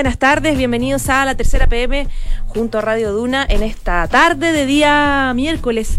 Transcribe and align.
Buenas 0.00 0.16
tardes, 0.16 0.56
bienvenidos 0.56 1.10
a 1.10 1.26
la 1.26 1.34
tercera 1.34 1.66
PM 1.66 2.08
junto 2.46 2.78
a 2.78 2.80
Radio 2.80 3.12
Duna 3.12 3.44
en 3.46 3.62
esta 3.62 4.08
tarde 4.08 4.50
de 4.50 4.64
día 4.64 5.30
miércoles 5.36 5.98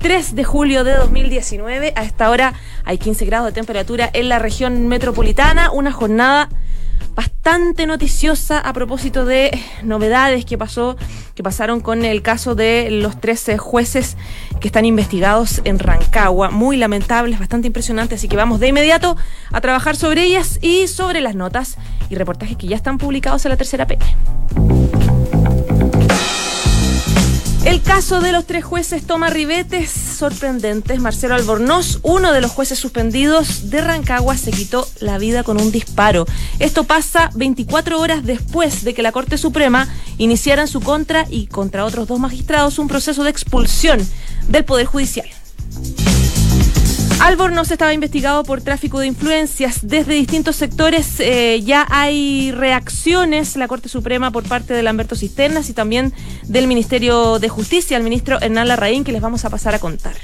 3 0.00 0.34
de 0.34 0.42
julio 0.42 0.82
de 0.82 0.94
2019. 0.94 1.92
A 1.94 2.02
esta 2.02 2.28
hora 2.30 2.54
hay 2.84 2.98
15 2.98 3.24
grados 3.24 3.46
de 3.46 3.52
temperatura 3.52 4.10
en 4.12 4.28
la 4.28 4.40
región 4.40 4.88
metropolitana, 4.88 5.70
una 5.70 5.92
jornada 5.92 6.48
bastante 7.14 7.86
noticiosa 7.86 8.58
a 8.58 8.72
propósito 8.72 9.24
de 9.24 9.56
novedades 9.84 10.44
que 10.44 10.58
pasó, 10.58 10.96
que 11.36 11.42
pasaron 11.42 11.80
con 11.80 12.04
el 12.04 12.22
caso 12.22 12.54
de 12.54 12.88
los 12.90 13.20
13 13.20 13.58
jueces 13.58 14.16
que 14.58 14.68
están 14.68 14.86
investigados 14.86 15.60
en 15.64 15.78
Rancagua. 15.78 16.50
Muy 16.50 16.78
lamentables, 16.78 17.38
bastante 17.38 17.66
impresionantes, 17.66 18.20
así 18.20 18.26
que 18.26 18.36
vamos 18.36 18.58
de 18.58 18.68
inmediato 18.68 19.16
a 19.52 19.60
trabajar 19.60 19.96
sobre 19.96 20.24
ellas 20.24 20.58
y 20.62 20.88
sobre 20.88 21.20
las 21.20 21.34
notas 21.34 21.76
y 22.08 22.14
reportajes 22.14 22.56
que 22.56 22.66
ya 22.66 22.76
están 22.76 22.96
publicados 22.96 23.44
en 23.44 23.50
la 23.50 23.56
tercera 23.58 23.86
P. 23.86 23.98
El 27.76 27.82
caso 27.82 28.22
de 28.22 28.32
los 28.32 28.46
tres 28.46 28.64
jueces 28.64 29.06
toma 29.06 29.28
ribetes 29.28 29.90
sorprendentes. 29.90 30.98
Marcelo 30.98 31.34
Albornoz, 31.34 31.98
uno 32.02 32.32
de 32.32 32.40
los 32.40 32.50
jueces 32.50 32.78
suspendidos 32.78 33.68
de 33.68 33.82
Rancagua, 33.82 34.38
se 34.38 34.50
quitó 34.50 34.88
la 35.00 35.18
vida 35.18 35.42
con 35.42 35.60
un 35.60 35.70
disparo. 35.70 36.24
Esto 36.58 36.84
pasa 36.84 37.28
24 37.34 38.00
horas 38.00 38.24
después 38.24 38.82
de 38.82 38.94
que 38.94 39.02
la 39.02 39.12
Corte 39.12 39.36
Suprema 39.36 39.88
iniciara 40.16 40.62
en 40.62 40.68
su 40.68 40.80
contra 40.80 41.26
y 41.28 41.48
contra 41.48 41.84
otros 41.84 42.08
dos 42.08 42.18
magistrados 42.18 42.78
un 42.78 42.88
proceso 42.88 43.24
de 43.24 43.30
expulsión 43.30 43.98
del 44.48 44.64
Poder 44.64 44.86
Judicial. 44.86 45.28
Albornoz 47.20 47.70
estaba 47.70 47.94
investigado 47.94 48.44
por 48.44 48.60
tráfico 48.60 49.00
de 49.00 49.06
influencias. 49.06 49.80
Desde 49.82 50.12
distintos 50.14 50.56
sectores 50.56 51.18
eh, 51.18 51.62
ya 51.64 51.86
hay 51.90 52.52
reacciones. 52.52 53.56
La 53.56 53.68
Corte 53.68 53.88
Suprema 53.88 54.30
por 54.30 54.44
parte 54.44 54.74
de 54.74 54.82
Lamberto 54.82 55.16
Cisternas 55.16 55.70
y 55.70 55.72
también 55.72 56.12
del 56.44 56.66
Ministerio 56.66 57.38
de 57.38 57.48
Justicia, 57.48 57.96
el 57.96 58.02
ministro 58.02 58.40
Hernán 58.40 58.68
Larraín, 58.68 59.02
que 59.02 59.12
les 59.12 59.22
vamos 59.22 59.44
a 59.44 59.50
pasar 59.50 59.74
a 59.74 59.78
contar. 59.78 60.14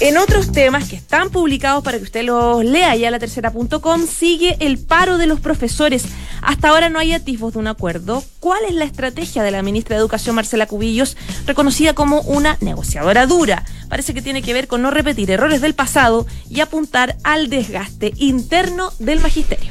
En 0.00 0.16
otros 0.16 0.50
temas 0.50 0.88
que 0.88 0.96
están 0.96 1.28
publicados 1.28 1.84
para 1.84 1.98
que 1.98 2.04
usted 2.04 2.24
los 2.24 2.64
lea 2.64 2.96
ya 2.96 3.10
la 3.10 3.18
tercera.com, 3.18 4.06
sigue 4.06 4.56
el 4.60 4.78
paro 4.78 5.18
de 5.18 5.26
los 5.26 5.40
profesores. 5.40 6.04
Hasta 6.40 6.70
ahora 6.70 6.88
no 6.88 6.98
hay 6.98 7.12
atisbos 7.12 7.52
de 7.52 7.58
un 7.58 7.66
acuerdo. 7.66 8.24
¿Cuál 8.38 8.64
es 8.66 8.74
la 8.74 8.86
estrategia 8.86 9.42
de 9.42 9.50
la 9.50 9.62
ministra 9.62 9.96
de 9.96 10.00
Educación, 10.00 10.36
Marcela 10.36 10.66
Cubillos, 10.66 11.18
reconocida 11.46 11.92
como 11.92 12.22
una 12.22 12.56
negociadora 12.62 13.26
dura? 13.26 13.66
Parece 13.90 14.14
que 14.14 14.22
tiene 14.22 14.40
que 14.40 14.54
ver 14.54 14.68
con 14.68 14.80
no 14.80 14.90
repetir 14.90 15.30
errores 15.30 15.60
del 15.60 15.74
pasado 15.74 16.26
y 16.48 16.60
apuntar 16.60 17.16
al 17.22 17.50
desgaste 17.50 18.14
interno 18.16 18.94
del 19.00 19.20
magisterio. 19.20 19.70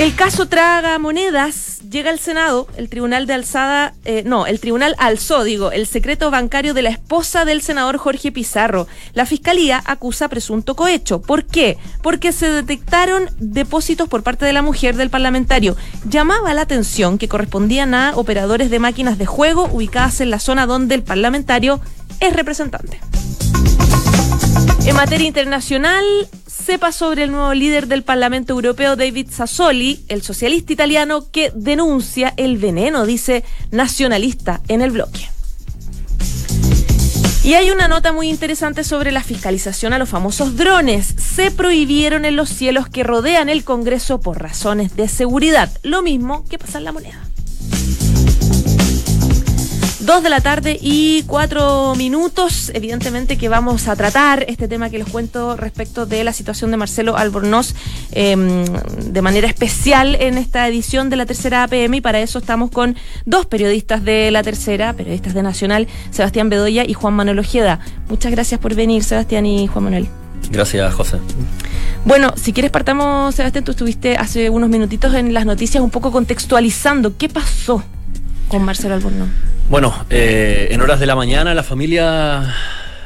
El 0.00 0.16
caso 0.16 0.48
Traga 0.48 0.98
Monedas 0.98 1.69
llega 1.90 2.10
al 2.10 2.18
Senado, 2.18 2.68
el 2.76 2.88
tribunal 2.88 3.26
de 3.26 3.34
alzada, 3.34 3.94
eh, 4.04 4.22
no, 4.24 4.46
el 4.46 4.60
tribunal 4.60 4.94
alzó, 4.98 5.42
digo, 5.44 5.72
el 5.72 5.86
secreto 5.86 6.30
bancario 6.30 6.72
de 6.72 6.82
la 6.82 6.90
esposa 6.90 7.44
del 7.44 7.60
senador 7.62 7.98
Jorge 7.98 8.30
Pizarro. 8.32 8.86
La 9.12 9.26
fiscalía 9.26 9.82
acusa 9.84 10.28
presunto 10.28 10.76
cohecho. 10.76 11.20
¿Por 11.20 11.44
qué? 11.44 11.78
Porque 12.02 12.32
se 12.32 12.50
detectaron 12.50 13.28
depósitos 13.38 14.08
por 14.08 14.22
parte 14.22 14.46
de 14.46 14.52
la 14.52 14.62
mujer 14.62 14.96
del 14.96 15.10
parlamentario. 15.10 15.76
Llamaba 16.08 16.54
la 16.54 16.62
atención 16.62 17.18
que 17.18 17.28
correspondían 17.28 17.94
a 17.94 18.12
operadores 18.14 18.70
de 18.70 18.78
máquinas 18.78 19.18
de 19.18 19.26
juego 19.26 19.68
ubicadas 19.72 20.20
en 20.20 20.30
la 20.30 20.38
zona 20.38 20.66
donde 20.66 20.94
el 20.94 21.02
parlamentario 21.02 21.80
es 22.20 22.34
representante. 22.34 23.00
En 24.86 24.96
materia 24.96 25.26
internacional, 25.26 26.04
sepa 26.46 26.90
sobre 26.90 27.24
el 27.24 27.30
nuevo 27.30 27.54
líder 27.54 27.86
del 27.86 28.02
Parlamento 28.02 28.54
Europeo, 28.54 28.96
David 28.96 29.28
Sassoli, 29.30 30.04
el 30.08 30.22
socialista 30.22 30.72
italiano 30.72 31.30
que 31.30 31.52
denuncia 31.54 32.34
el 32.36 32.58
veneno, 32.58 33.06
dice 33.06 33.44
nacionalista, 33.70 34.60
en 34.68 34.82
el 34.82 34.90
bloque. 34.90 35.28
Y 37.42 37.54
hay 37.54 37.70
una 37.70 37.88
nota 37.88 38.12
muy 38.12 38.28
interesante 38.28 38.84
sobre 38.84 39.12
la 39.12 39.22
fiscalización 39.22 39.92
a 39.92 39.98
los 39.98 40.08
famosos 40.08 40.56
drones. 40.56 41.06
Se 41.06 41.50
prohibieron 41.50 42.24
en 42.24 42.36
los 42.36 42.50
cielos 42.50 42.88
que 42.88 43.02
rodean 43.02 43.48
el 43.48 43.64
Congreso 43.64 44.20
por 44.20 44.40
razones 44.40 44.94
de 44.94 45.08
seguridad. 45.08 45.70
Lo 45.82 46.02
mismo 46.02 46.44
que 46.48 46.58
pasa 46.58 46.78
en 46.78 46.84
la 46.84 46.92
moneda. 46.92 47.29
Dos 50.10 50.24
de 50.24 50.28
la 50.28 50.40
tarde 50.40 50.76
y 50.82 51.22
cuatro 51.28 51.94
minutos. 51.94 52.72
Evidentemente 52.74 53.38
que 53.38 53.48
vamos 53.48 53.86
a 53.86 53.94
tratar 53.94 54.44
este 54.48 54.66
tema 54.66 54.90
que 54.90 54.98
les 54.98 55.08
cuento 55.08 55.56
respecto 55.56 56.04
de 56.04 56.24
la 56.24 56.32
situación 56.32 56.72
de 56.72 56.76
Marcelo 56.76 57.16
Albornoz 57.16 57.76
eh, 58.10 58.34
de 58.34 59.22
manera 59.22 59.46
especial 59.46 60.16
en 60.16 60.36
esta 60.36 60.66
edición 60.66 61.10
de 61.10 61.16
la 61.16 61.26
tercera 61.26 61.62
APM 61.62 61.94
y 61.94 62.00
para 62.00 62.18
eso 62.18 62.40
estamos 62.40 62.72
con 62.72 62.96
dos 63.24 63.46
periodistas 63.46 64.02
de 64.02 64.32
la 64.32 64.42
tercera, 64.42 64.94
periodistas 64.94 65.32
de 65.32 65.44
Nacional, 65.44 65.86
Sebastián 66.10 66.48
Bedoya 66.48 66.84
y 66.84 66.92
Juan 66.92 67.14
Manuel 67.14 67.38
Ojeda. 67.38 67.78
Muchas 68.08 68.32
gracias 68.32 68.58
por 68.58 68.74
venir, 68.74 69.04
Sebastián 69.04 69.46
y 69.46 69.68
Juan 69.68 69.84
Manuel. 69.84 70.08
Gracias, 70.50 70.92
José. 70.92 71.18
Bueno, 72.04 72.34
si 72.36 72.52
quieres 72.52 72.72
partamos, 72.72 73.32
Sebastián, 73.36 73.62
tú 73.62 73.70
estuviste 73.70 74.16
hace 74.16 74.50
unos 74.50 74.70
minutitos 74.70 75.14
en 75.14 75.32
las 75.32 75.46
noticias 75.46 75.80
un 75.80 75.90
poco 75.90 76.10
contextualizando 76.10 77.16
qué 77.16 77.28
pasó 77.28 77.84
con 78.48 78.64
Marcelo 78.64 78.94
Albornoz. 78.96 79.28
Bueno, 79.70 79.94
eh, 80.10 80.66
en 80.72 80.80
horas 80.80 80.98
de 80.98 81.06
la 81.06 81.14
mañana 81.14 81.54
la 81.54 81.62
familia 81.62 82.52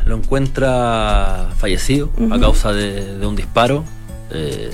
lo 0.07 0.17
encuentra 0.17 1.51
fallecido 1.59 2.09
uh 2.17 2.23
-huh. 2.23 2.35
a 2.35 2.41
causa 2.41 2.73
de, 2.73 3.19
de 3.19 3.27
un 3.27 3.37
disparo. 3.37 3.85
Eh, 4.31 4.71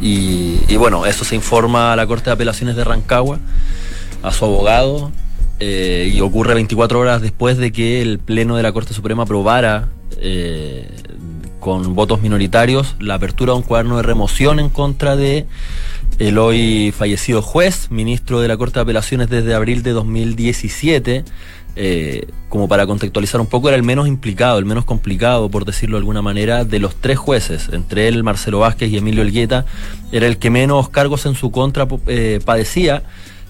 y, 0.00 0.60
y, 0.68 0.76
bueno, 0.76 1.06
eso 1.06 1.24
se 1.24 1.34
informa 1.34 1.92
a 1.92 1.96
la 1.96 2.06
Corte 2.06 2.26
de 2.26 2.34
Apelaciones 2.34 2.76
de 2.76 2.84
Rancagua, 2.84 3.40
a 4.22 4.30
su 4.30 4.44
abogado, 4.44 5.10
eh, 5.58 6.12
y 6.14 6.20
ocurre 6.20 6.54
24 6.54 7.00
horas 7.00 7.20
después 7.20 7.58
de 7.58 7.72
que 7.72 8.00
el 8.02 8.20
Pleno 8.20 8.54
de 8.54 8.62
la 8.62 8.70
Corte 8.70 8.94
Suprema 8.94 9.24
aprobara 9.24 9.88
con 11.58 11.94
votos 11.94 12.20
minoritarios 12.22 12.94
la 13.00 13.14
apertura 13.14 13.52
de 13.52 13.58
un 13.58 13.64
cuaderno 13.64 13.96
de 13.96 14.02
remoción 14.02 14.60
en 14.60 14.68
contra 14.68 15.16
de 15.16 15.46
el 16.20 16.36
hoy 16.36 16.92
fallecido 16.96 17.40
juez, 17.40 17.90
ministro 17.90 18.40
de 18.40 18.48
la 18.48 18.58
Corte 18.58 18.74
de 18.74 18.82
Apelaciones 18.82 19.30
desde 19.30 19.54
abril 19.54 19.82
de 19.82 19.92
2017, 19.92 21.24
eh, 21.76 22.26
como 22.50 22.68
para 22.68 22.86
contextualizar 22.86 23.40
un 23.40 23.46
poco, 23.46 23.68
era 23.68 23.76
el 23.76 23.82
menos 23.82 24.06
implicado, 24.06 24.58
el 24.58 24.66
menos 24.66 24.84
complicado, 24.84 25.48
por 25.48 25.64
decirlo 25.64 25.96
de 25.96 26.00
alguna 26.00 26.20
manera, 26.20 26.66
de 26.66 26.78
los 26.78 26.94
tres 26.96 27.16
jueces, 27.18 27.70
entre 27.72 28.06
él, 28.06 28.22
Marcelo 28.22 28.58
Vázquez 28.58 28.90
y 28.90 28.98
Emilio 28.98 29.22
Elgueta, 29.22 29.64
era 30.12 30.26
el 30.26 30.36
que 30.36 30.50
menos 30.50 30.90
cargos 30.90 31.24
en 31.24 31.34
su 31.34 31.50
contra 31.50 31.88
eh, 32.06 32.38
padecía, 32.44 33.02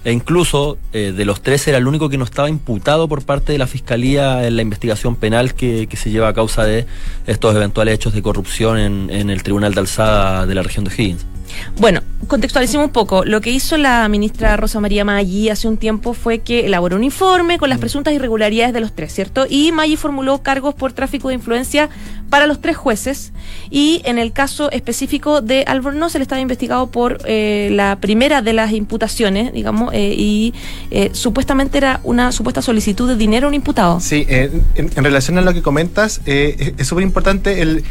e 0.05 0.13
incluso 0.13 0.77
eh, 0.93 1.11
de 1.11 1.25
los 1.25 1.41
tres 1.41 1.67
era 1.67 1.77
el 1.77 1.87
único 1.87 2.07
que 2.07 2.17
no 2.17 2.23
estaba 2.23 2.49
imputado 2.49 3.09
por 3.09 3.25
parte 3.25 3.51
de 3.51 3.57
la 3.57 3.67
Fiscalía 3.67 4.47
en 4.47 4.55
la 4.55 4.61
investigación 4.61 5.17
penal 5.17 5.55
que, 5.55 5.89
se 5.93 6.09
lleva 6.09 6.29
a 6.29 6.33
causa 6.33 6.63
de 6.63 6.85
estos 7.27 7.53
eventuales 7.53 7.95
hechos 7.95 8.13
de 8.13 8.21
corrupción 8.21 8.79
en, 8.79 9.09
en 9.09 9.29
el 9.29 9.43
Tribunal 9.43 9.73
de 9.73 9.81
Alzada 9.81 10.45
de 10.45 10.55
la 10.55 10.63
región 10.63 10.85
de 10.85 10.91
Higgins. 10.91 11.30
Bueno, 11.77 12.01
contextualicemos 12.27 12.87
un 12.87 12.93
poco. 12.93 13.25
Lo 13.25 13.41
que 13.41 13.51
hizo 13.51 13.77
la 13.77 14.07
ministra 14.07 14.55
Rosa 14.57 14.79
María 14.79 15.03
Maggi 15.03 15.49
hace 15.49 15.67
un 15.67 15.77
tiempo 15.77 16.13
fue 16.13 16.39
que 16.39 16.65
elaboró 16.65 16.95
un 16.95 17.03
informe 17.03 17.57
con 17.57 17.69
las 17.69 17.79
presuntas 17.79 18.13
irregularidades 18.13 18.73
de 18.73 18.79
los 18.79 18.93
tres, 18.93 19.13
¿cierto? 19.13 19.45
Y 19.49 19.71
Maggi 19.71 19.95
formuló 19.97 20.41
cargos 20.41 20.73
por 20.75 20.93
tráfico 20.93 21.29
de 21.29 21.35
influencia 21.35 21.89
para 22.29 22.47
los 22.47 22.61
tres 22.61 22.77
jueces. 22.77 23.33
Y 23.69 24.01
en 24.05 24.17
el 24.17 24.31
caso 24.31 24.71
específico 24.71 25.41
de 25.41 25.63
Albornoz, 25.67 26.15
él 26.15 26.21
estaba 26.21 26.41
investigado 26.41 26.87
por 26.87 27.19
eh, 27.25 27.69
la 27.71 27.97
primera 27.99 28.41
de 28.41 28.53
las 28.53 28.71
imputaciones, 28.71 29.53
digamos, 29.53 29.93
eh, 29.93 30.15
y 30.17 30.53
eh, 30.91 31.09
supuestamente 31.13 31.77
era 31.77 31.99
una 32.03 32.31
supuesta 32.31 32.61
solicitud 32.61 33.07
de 33.07 33.15
dinero 33.15 33.47
a 33.47 33.49
un 33.49 33.55
imputado. 33.55 33.99
Sí, 33.99 34.25
en, 34.29 34.63
en, 34.75 35.03
relación 35.03 35.37
a 35.37 35.41
lo 35.41 35.53
que 35.53 35.61
comentas, 35.61 36.21
es 36.25 36.87
súper 36.87 37.03
importante 37.03 37.61
el 37.61 37.83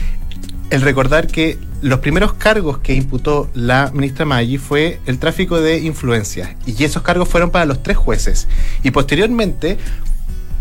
el 0.71 0.83
recordar 0.83 1.27
que 1.27 1.59
los 1.83 2.01
primeros 2.01 2.35
cargos 2.35 2.79
que 2.79 2.95
imputó 2.95 3.51
la 3.55 3.91
ministra 3.93 4.25
Maggi 4.25 4.59
fue 4.59 5.01
el 5.07 5.19
tráfico 5.19 5.61
de 5.61 5.79
influencias 5.79 6.51
y 6.67 6.85
esos 6.85 7.03
cargos 7.03 7.29
fueron 7.29 7.51
para 7.51 7.65
los 7.65 7.83
tres 7.83 7.97
jueces 7.97 8.49
y 8.83 8.91
posteriormente 8.91 9.79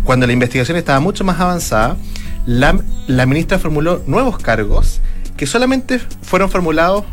cuando 0.04 0.26
la 0.26 0.34
investigación 0.34 0.78
estaba 0.78 1.00
mucho 1.00 1.24
más 1.24 1.40
avanzada 1.40 1.98
la, 2.46 2.80
la 3.08 3.26
ministra 3.26 3.60
formuló 3.60 4.02
nuevos 4.08 4.38
cargos 4.40 5.02
que 5.38 5.46
solamente 5.46 6.00
fueron 6.22 6.50
formulados 6.50 7.06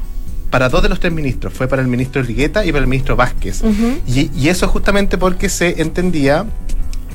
para 0.50 0.68
dos 0.68 0.82
de 0.82 0.88
los 0.88 1.00
tres 1.00 1.12
ministros. 1.12 1.52
Fue 1.52 1.68
para 1.68 1.82
el 1.82 1.88
ministro 1.88 2.22
Rigueta 2.22 2.64
y 2.64 2.72
para 2.72 2.82
el 2.82 2.88
ministro 2.88 3.16
Vázquez. 3.16 3.62
Y, 4.06 4.30
y 4.34 4.48
eso 4.48 4.68
justamente 4.68 5.18
porque 5.18 5.48
se 5.48 5.82
entendía 5.82 6.46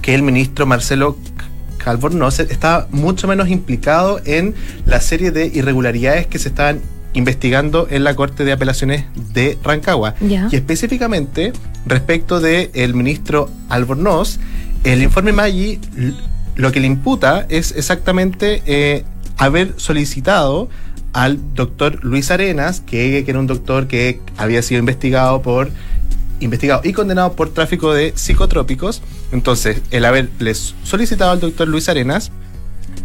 que 0.01 0.13
el 0.13 0.21
ministro 0.21 0.65
Marcelo 0.65 1.17
Calvornoz 1.83 2.39
estaba 2.39 2.87
mucho 2.91 3.27
menos 3.27 3.49
implicado 3.49 4.21
en 4.25 4.53
la 4.85 5.01
serie 5.01 5.31
de 5.31 5.47
irregularidades 5.47 6.27
que 6.27 6.39
se 6.39 6.49
estaban 6.49 6.81
investigando 7.13 7.87
en 7.89 8.03
la 8.03 8.15
Corte 8.15 8.45
de 8.45 8.51
Apelaciones 8.51 9.05
de 9.33 9.57
Rancagua. 9.63 10.15
Y 10.21 10.55
específicamente 10.55 11.53
respecto 11.85 12.39
del 12.39 12.93
ministro 12.93 13.49
Albornoz, 13.69 14.39
el 14.83 15.01
informe 15.01 15.31
Maggi 15.31 15.79
lo 16.55 16.71
que 16.71 16.79
le 16.79 16.87
imputa 16.87 17.45
es 17.49 17.71
exactamente 17.71 18.61
eh, 18.65 19.03
haber 19.37 19.73
solicitado 19.77 20.69
al 21.13 21.39
doctor 21.55 22.03
Luis 22.03 22.31
Arenas, 22.31 22.81
que, 22.81 23.23
que 23.25 23.31
era 23.31 23.39
un 23.39 23.47
doctor 23.47 23.87
que 23.87 24.21
había 24.37 24.61
sido 24.61 24.79
investigado 24.79 25.41
por 25.41 25.71
investigado 26.41 26.81
y 26.83 26.91
condenado 26.93 27.33
por 27.33 27.49
tráfico 27.53 27.93
de 27.93 28.11
psicotrópicos. 28.15 29.01
Entonces, 29.31 29.81
el 29.91 30.03
haberles 30.05 30.75
solicitado 30.83 31.31
al 31.31 31.39
doctor 31.39 31.67
Luis 31.67 31.88
Arenas, 31.88 32.31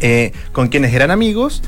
eh, 0.01 0.33
con 0.53 0.69
quienes 0.69 0.93
eran 0.93 1.11
amigos, 1.11 1.63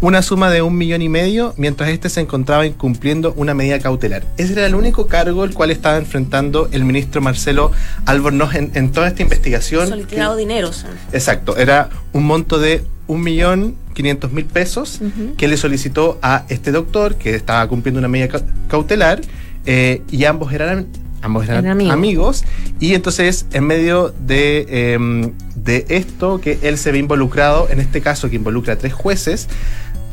una 0.00 0.22
suma 0.22 0.48
de 0.48 0.62
un 0.62 0.78
millón 0.78 1.02
y 1.02 1.10
medio, 1.10 1.52
mientras 1.58 1.90
este 1.90 2.08
se 2.08 2.20
encontraba 2.22 2.64
incumpliendo 2.64 3.34
una 3.36 3.52
medida 3.52 3.78
cautelar. 3.80 4.24
Ese 4.38 4.54
era 4.54 4.64
el 4.66 4.74
único 4.74 5.08
cargo 5.08 5.44
el 5.44 5.52
cual 5.52 5.70
estaba 5.70 5.98
enfrentando 5.98 6.68
el 6.72 6.84
ministro 6.84 7.20
Marcelo 7.20 7.70
Albornoz 8.06 8.54
en, 8.54 8.70
en 8.74 8.92
toda 8.92 9.08
esta 9.08 9.20
investigación. 9.22 9.88
Solicitado 9.88 10.36
dinero. 10.36 10.72
sea. 10.72 10.88
Exacto, 11.12 11.58
era 11.58 11.90
un 12.14 12.24
monto 12.24 12.58
de 12.58 12.82
un 13.06 13.20
millón 13.20 13.76
quinientos 13.92 14.32
mil 14.32 14.46
pesos 14.46 15.00
que 15.36 15.46
le 15.48 15.58
solicitó 15.58 16.18
a 16.22 16.46
este 16.48 16.72
doctor 16.72 17.16
que 17.16 17.34
estaba 17.34 17.68
cumpliendo 17.68 17.98
una 17.98 18.08
medida 18.08 18.28
ca- 18.28 18.42
cautelar 18.68 19.20
eh, 19.66 20.00
y 20.10 20.24
ambos 20.24 20.50
eran 20.54 20.86
ambos 21.24 21.48
eran 21.48 21.66
amigos. 21.66 21.92
amigos. 21.92 22.44
y 22.80 22.94
entonces 22.94 23.46
en 23.52 23.66
medio 23.66 24.14
de, 24.20 24.66
eh, 24.68 25.32
de 25.56 25.86
esto 25.88 26.40
que 26.40 26.58
él 26.62 26.78
se 26.78 26.92
ve 26.92 26.98
involucrado 26.98 27.68
en 27.70 27.80
este 27.80 28.00
caso 28.00 28.28
que 28.28 28.36
involucra 28.36 28.74
a 28.74 28.76
tres 28.76 28.92
jueces 28.92 29.48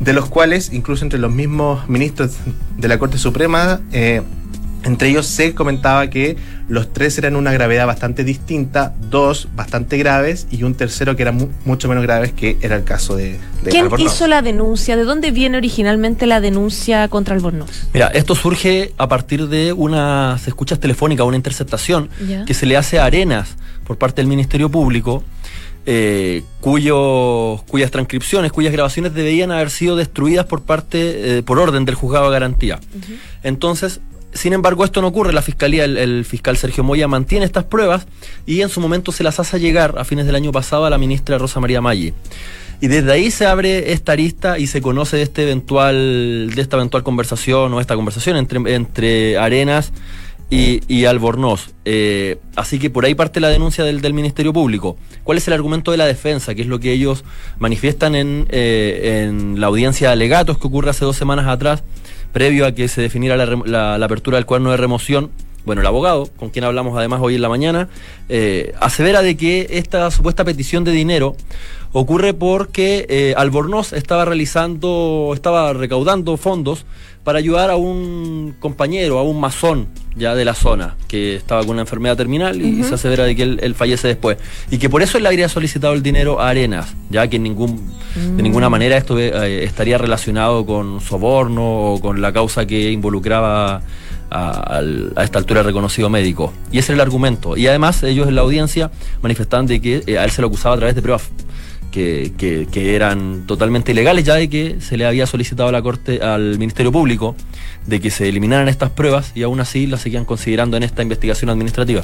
de 0.00 0.12
los 0.12 0.28
cuales 0.28 0.72
incluso 0.72 1.04
entre 1.04 1.18
los 1.18 1.30
mismos 1.30 1.88
ministros 1.88 2.36
de 2.76 2.88
la 2.88 2.98
Corte 2.98 3.18
Suprema 3.18 3.80
eh, 3.92 4.22
entre 4.84 5.08
ellos 5.10 5.26
se 5.26 5.54
comentaba 5.54 6.08
que 6.10 6.36
los 6.68 6.92
tres 6.92 7.16
eran 7.18 7.36
una 7.36 7.52
gravedad 7.52 7.86
bastante 7.86 8.24
distinta, 8.24 8.94
dos 9.10 9.48
bastante 9.54 9.96
graves 9.98 10.46
y 10.50 10.62
un 10.64 10.74
tercero 10.74 11.14
que 11.14 11.22
era 11.22 11.30
mu- 11.32 11.48
mucho 11.64 11.88
menos 11.88 12.02
graves, 12.02 12.32
que 12.32 12.56
era 12.62 12.76
el 12.76 12.84
caso 12.84 13.14
de, 13.14 13.38
de 13.62 13.70
¿Quién 13.70 13.84
Albornoz. 13.84 14.12
hizo 14.14 14.26
la 14.26 14.42
denuncia? 14.42 14.96
¿De 14.96 15.04
dónde 15.04 15.30
viene 15.30 15.56
originalmente 15.58 16.26
la 16.26 16.40
denuncia 16.40 17.06
contra 17.08 17.34
Albornoz? 17.34 17.88
Mira, 17.94 18.08
esto 18.08 18.34
surge 18.34 18.92
a 18.98 19.06
partir 19.08 19.48
de 19.48 19.72
unas 19.72 20.46
escuchas 20.48 20.80
telefónicas, 20.80 21.26
una 21.26 21.36
interceptación 21.36 22.08
Ya. 22.26 22.44
que 22.44 22.54
se 22.54 22.66
le 22.66 22.76
hace 22.76 22.98
a 22.98 23.04
Arenas 23.04 23.56
por 23.86 23.98
parte 23.98 24.20
del 24.22 24.26
Ministerio 24.26 24.68
Público, 24.70 25.22
eh, 25.84 26.44
cuyos, 26.60 27.62
cuyas 27.64 27.90
transcripciones, 27.90 28.52
cuyas 28.52 28.72
grabaciones 28.72 29.14
debían 29.14 29.50
haber 29.50 29.70
sido 29.70 29.96
destruidas 29.96 30.46
por 30.46 30.62
parte, 30.62 31.38
eh, 31.38 31.42
por 31.42 31.58
orden 31.58 31.84
del 31.84 31.96
juzgado 31.96 32.26
de 32.26 32.32
garantía. 32.32 32.78
Entonces, 33.42 34.00
sin 34.32 34.52
embargo, 34.52 34.84
esto 34.84 35.00
no 35.00 35.08
ocurre. 35.08 35.32
La 35.32 35.42
fiscalía, 35.42 35.84
el, 35.84 36.24
fiscal 36.24 36.56
Sergio 36.56 36.84
Moya 36.84 37.08
mantiene 37.08 37.44
estas 37.44 37.64
pruebas 37.64 38.06
y 38.46 38.62
en 38.62 38.68
su 38.68 38.80
momento 38.80 39.12
se 39.12 39.22
las 39.22 39.38
hace 39.40 39.60
llegar 39.60 39.94
a 39.98 40.04
fines 40.04 40.26
del 40.26 40.34
año 40.34 40.52
pasado 40.52 40.86
a 40.86 40.90
la 40.90 40.98
ministra 40.98 41.38
Rosa 41.38 41.60
María 41.60 41.80
Maggi. 41.80 42.12
Y 42.80 42.88
desde 42.88 43.12
ahí 43.12 43.30
se 43.30 43.46
abre 43.46 43.92
esta 43.92 44.12
arista 44.12 44.58
y 44.58 44.66
se 44.66 44.82
conoce 44.82 45.16
de 45.16 45.22
este 45.22 45.44
eventual, 45.44 46.50
de 46.52 46.60
esta 46.60 46.76
eventual 46.76 47.04
conversación 47.04 47.72
o 47.72 47.80
esta 47.80 47.94
conversación 47.94 48.36
entre, 48.36 49.38
Arenas 49.38 49.92
y, 50.50 50.80
y 50.92 51.04
Albornoz. 51.04 51.70
Eh, 51.84 52.38
así 52.56 52.80
que 52.80 52.90
por 52.90 53.04
ahí 53.04 53.14
parte 53.14 53.38
la 53.38 53.50
denuncia 53.50 53.84
del, 53.84 54.00
del 54.00 54.14
Ministerio 54.14 54.52
Público. 54.52 54.96
¿Cuál 55.22 55.38
es 55.38 55.46
el 55.46 55.54
argumento 55.54 55.92
de 55.92 55.96
la 55.96 56.06
defensa? 56.06 56.56
Que 56.56 56.62
es 56.62 56.68
lo 56.68 56.80
que 56.80 56.90
ellos 56.92 57.24
manifiestan 57.60 58.16
en, 58.16 58.46
eh, 58.50 59.28
en 59.28 59.60
la 59.60 59.68
audiencia 59.68 60.08
de 60.08 60.14
alegatos 60.14 60.58
que 60.58 60.66
ocurre 60.66 60.90
hace 60.90 61.04
dos 61.04 61.16
semanas 61.16 61.46
atrás, 61.46 61.84
previo 62.32 62.66
a 62.66 62.72
que 62.72 62.88
se 62.88 63.00
definiera 63.00 63.36
la, 63.36 63.46
la- 63.64 63.98
la 63.98 64.06
apertura 64.06 64.36
del 64.38 64.46
cuerno 64.46 64.70
de 64.70 64.76
remoción. 64.76 65.30
Bueno, 65.64 65.80
el 65.80 65.86
abogado, 65.86 66.28
con 66.36 66.50
quien 66.50 66.64
hablamos 66.64 66.98
además 66.98 67.20
hoy 67.22 67.36
en 67.36 67.42
la 67.42 67.48
mañana, 67.48 67.88
eh, 68.28 68.74
asevera 68.80 69.22
de 69.22 69.36
que 69.36 69.68
esta 69.70 70.10
supuesta 70.10 70.44
petición 70.44 70.82
de 70.82 70.90
dinero 70.90 71.36
ocurre 71.92 72.34
porque 72.34 73.06
eh, 73.08 73.34
Albornoz 73.36 73.92
estaba 73.92 74.24
realizando, 74.24 75.30
estaba 75.34 75.72
recaudando 75.72 76.36
fondos 76.36 76.84
para 77.24 77.38
ayudar 77.38 77.70
a 77.70 77.76
un 77.76 78.54
compañero, 78.58 79.18
a 79.18 79.22
un 79.22 79.40
masón 79.40 79.86
ya 80.16 80.34
de 80.34 80.44
la 80.44 80.54
zona, 80.54 80.96
que 81.08 81.36
estaba 81.36 81.62
con 81.62 81.70
una 81.70 81.82
enfermedad 81.82 82.16
terminal 82.16 82.60
y, 82.60 82.82
se 82.82 82.94
asevera 82.94 83.24
de 83.24 83.34
que 83.34 83.42
él, 83.42 83.60
él 83.62 83.74
fallece 83.74 84.08
después. 84.08 84.38
Y 84.70 84.78
que 84.78 84.90
por 84.90 85.02
eso 85.02 85.16
él 85.16 85.22
le 85.22 85.28
habría 85.28 85.48
solicitado 85.48 85.94
el 85.94 86.02
dinero 86.02 86.40
a 86.40 86.50
Arenas, 86.50 86.94
ya 87.10 87.26
que 87.28 87.36
en 87.36 87.44
ningún, 87.44 87.92
de 88.14 88.42
ninguna 88.42 88.68
manera 88.68 88.96
esto 88.96 89.18
eh, 89.18 89.64
estaría 89.64 89.98
relacionado 89.98 90.66
con 90.66 91.00
soborno 91.00 91.94
o 91.94 92.00
con 92.00 92.20
la 92.20 92.32
causa 92.32 92.66
que 92.66 92.90
involucraba 92.90 93.82
a, 94.30 94.80
a 95.16 95.24
esta 95.24 95.38
altura 95.38 95.62
reconocido 95.62 96.10
médico. 96.10 96.52
Y 96.70 96.78
ese 96.78 96.92
era 96.92 97.02
el 97.02 97.06
argumento. 97.06 97.56
Y 97.56 97.66
además 97.66 98.02
ellos 98.02 98.28
en 98.28 98.34
la 98.34 98.40
audiencia 98.42 98.90
manifestaban 99.22 99.66
de 99.66 99.80
que 99.80 100.02
eh, 100.06 100.18
a 100.18 100.24
él 100.24 100.30
se 100.30 100.42
lo 100.42 100.48
acusaba 100.48 100.74
a 100.74 100.78
través 100.78 100.94
de 100.94 101.02
pruebas 101.02 101.30
que, 101.92 102.32
que- 102.36 102.66
que 102.68 102.96
eran 102.96 103.46
totalmente 103.46 103.92
ilegales, 103.92 104.24
ya 104.24 104.34
de 104.34 104.48
que 104.50 104.78
se 104.80 104.96
le 104.96 105.06
había 105.06 105.26
solicitado 105.28 105.68
a 105.68 105.72
la 105.72 105.80
Corte, 105.82 106.20
al 106.22 106.58
Ministerio 106.58 106.90
Público, 106.90 107.36
de 107.86 108.00
que 108.00 108.10
se 108.10 108.28
eliminaran 108.28 108.68
estas 108.68 108.90
pruebas 108.90 109.30
y 109.36 109.42
aún 109.44 109.60
así 109.60 109.86
las 109.86 110.00
seguían 110.00 110.24
considerando 110.24 110.76
en 110.76 110.82
esta 110.82 111.02
investigación 111.02 111.50
administrativa. 111.50 112.02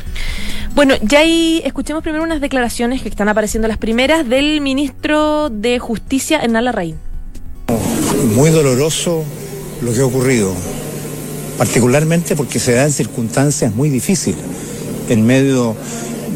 Bueno, 0.74 0.94
ya 1.02 1.20
ahí 1.20 1.60
escuchemos 1.64 2.02
primero 2.04 2.22
unas 2.22 2.40
declaraciones 2.40 3.02
que 3.02 3.08
están 3.08 3.28
apareciendo 3.28 3.66
las 3.66 3.78
primeras 3.78 4.28
del 4.28 4.60
ministro 4.60 5.48
de 5.50 5.78
Justicia, 5.80 6.38
Hernán 6.40 6.66
Larraín. 6.66 6.94
Muy 8.36 8.50
doloroso 8.50 9.24
lo 9.82 9.92
que 9.92 10.00
ha 10.00 10.06
ocurrido, 10.06 10.52
particularmente 11.56 12.36
porque 12.36 12.58
se 12.58 12.72
da 12.72 12.84
en 12.84 12.92
circunstancias 12.92 13.74
muy 13.74 13.88
difíciles, 13.88 14.40
en 15.08 15.24
medio 15.26 15.74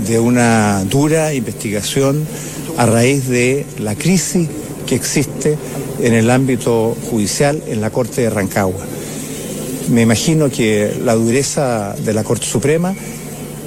de 0.06 0.19
una 0.19 0.84
dura 0.84 1.34
investigación 1.34 2.26
a 2.76 2.87
raíz 2.87 3.28
de 3.28 3.66
la 3.79 3.94
crisis 3.94 4.48
que 4.86 4.94
existe 4.94 5.56
en 6.00 6.15
el 6.15 6.31
ámbito 6.31 6.96
judicial 7.10 7.62
en 7.67 7.81
la 7.81 7.91
Corte 7.91 8.22
de 8.22 8.31
Rancagua. 8.31 8.84
Me 9.91 10.03
imagino 10.03 10.50
que 10.50 10.94
la 11.05 11.15
dureza 11.15 11.94
de 11.94 12.12
la 12.15 12.24
Corte 12.24 12.46
Suprema, 12.46 12.94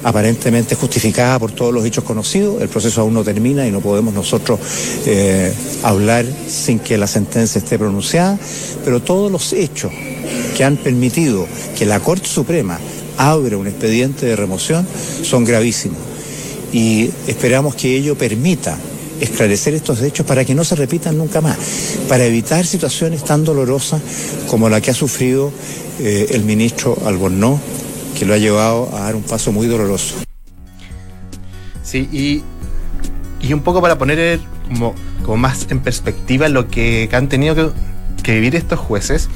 aparentemente 0.02 0.74
justificada 0.74 1.38
por 1.38 1.52
todos 1.52 1.72
los 1.72 1.84
hechos 1.84 2.04
conocidos, 2.04 2.60
el 2.60 2.68
proceso 2.68 3.00
aún 3.00 3.14
no 3.14 3.24
termina 3.24 3.66
y 3.66 3.70
no 3.70 3.80
podemos 3.80 4.12
nosotros 4.14 4.58
eh, 5.06 5.52
hablar 5.82 6.24
sin 6.48 6.78
que 6.78 6.98
la 6.98 7.06
sentencia 7.06 7.58
esté 7.58 7.78
pronunciada, 7.78 8.38
pero 8.84 9.00
todos 9.00 9.30
los 9.30 9.52
hechos 9.52 9.92
que 10.56 10.64
han 10.64 10.76
permitido 10.76 11.46
que 11.76 11.86
la 11.86 12.00
Corte 12.00 12.26
Suprema 12.26 12.78
abra 13.18 13.56
un 13.56 13.66
expediente 13.66 14.26
de 14.26 14.36
remoción 14.36 14.86
son 15.22 15.44
gravísimos 15.44 16.05
y 16.76 17.10
esperamos 17.26 17.74
que 17.74 17.96
ello 17.96 18.18
permita 18.18 18.76
esclarecer 19.18 19.72
estos 19.72 20.02
hechos 20.02 20.26
para 20.26 20.44
que 20.44 20.54
no 20.54 20.62
se 20.62 20.76
repitan 20.76 21.16
nunca 21.16 21.40
más, 21.40 21.56
para 22.06 22.26
evitar 22.26 22.66
situaciones 22.66 23.24
tan 23.24 23.44
dolorosas 23.44 24.02
como 24.46 24.68
la 24.68 24.82
que 24.82 24.90
ha 24.90 24.94
sufrido 24.94 25.50
eh, 26.00 26.26
el 26.32 26.44
ministro 26.44 26.98
Albornoz, 27.06 27.60
que 28.18 28.26
lo 28.26 28.34
ha 28.34 28.36
llevado 28.36 28.94
a 28.94 29.00
dar 29.04 29.16
un 29.16 29.22
paso 29.22 29.52
muy 29.52 29.66
doloroso. 29.66 30.16
Sí, 31.82 32.10
y, 32.12 32.42
y 33.40 33.54
un 33.54 33.62
poco 33.62 33.80
para 33.80 33.96
poner 33.96 34.38
como, 34.68 34.94
como 35.22 35.38
más 35.38 35.68
en 35.70 35.80
perspectiva 35.80 36.50
lo 36.50 36.68
que 36.68 37.08
han 37.10 37.30
tenido 37.30 37.54
que, 37.54 37.70
que 38.22 38.34
vivir 38.34 38.54
estos 38.54 38.78
jueces. 38.78 39.30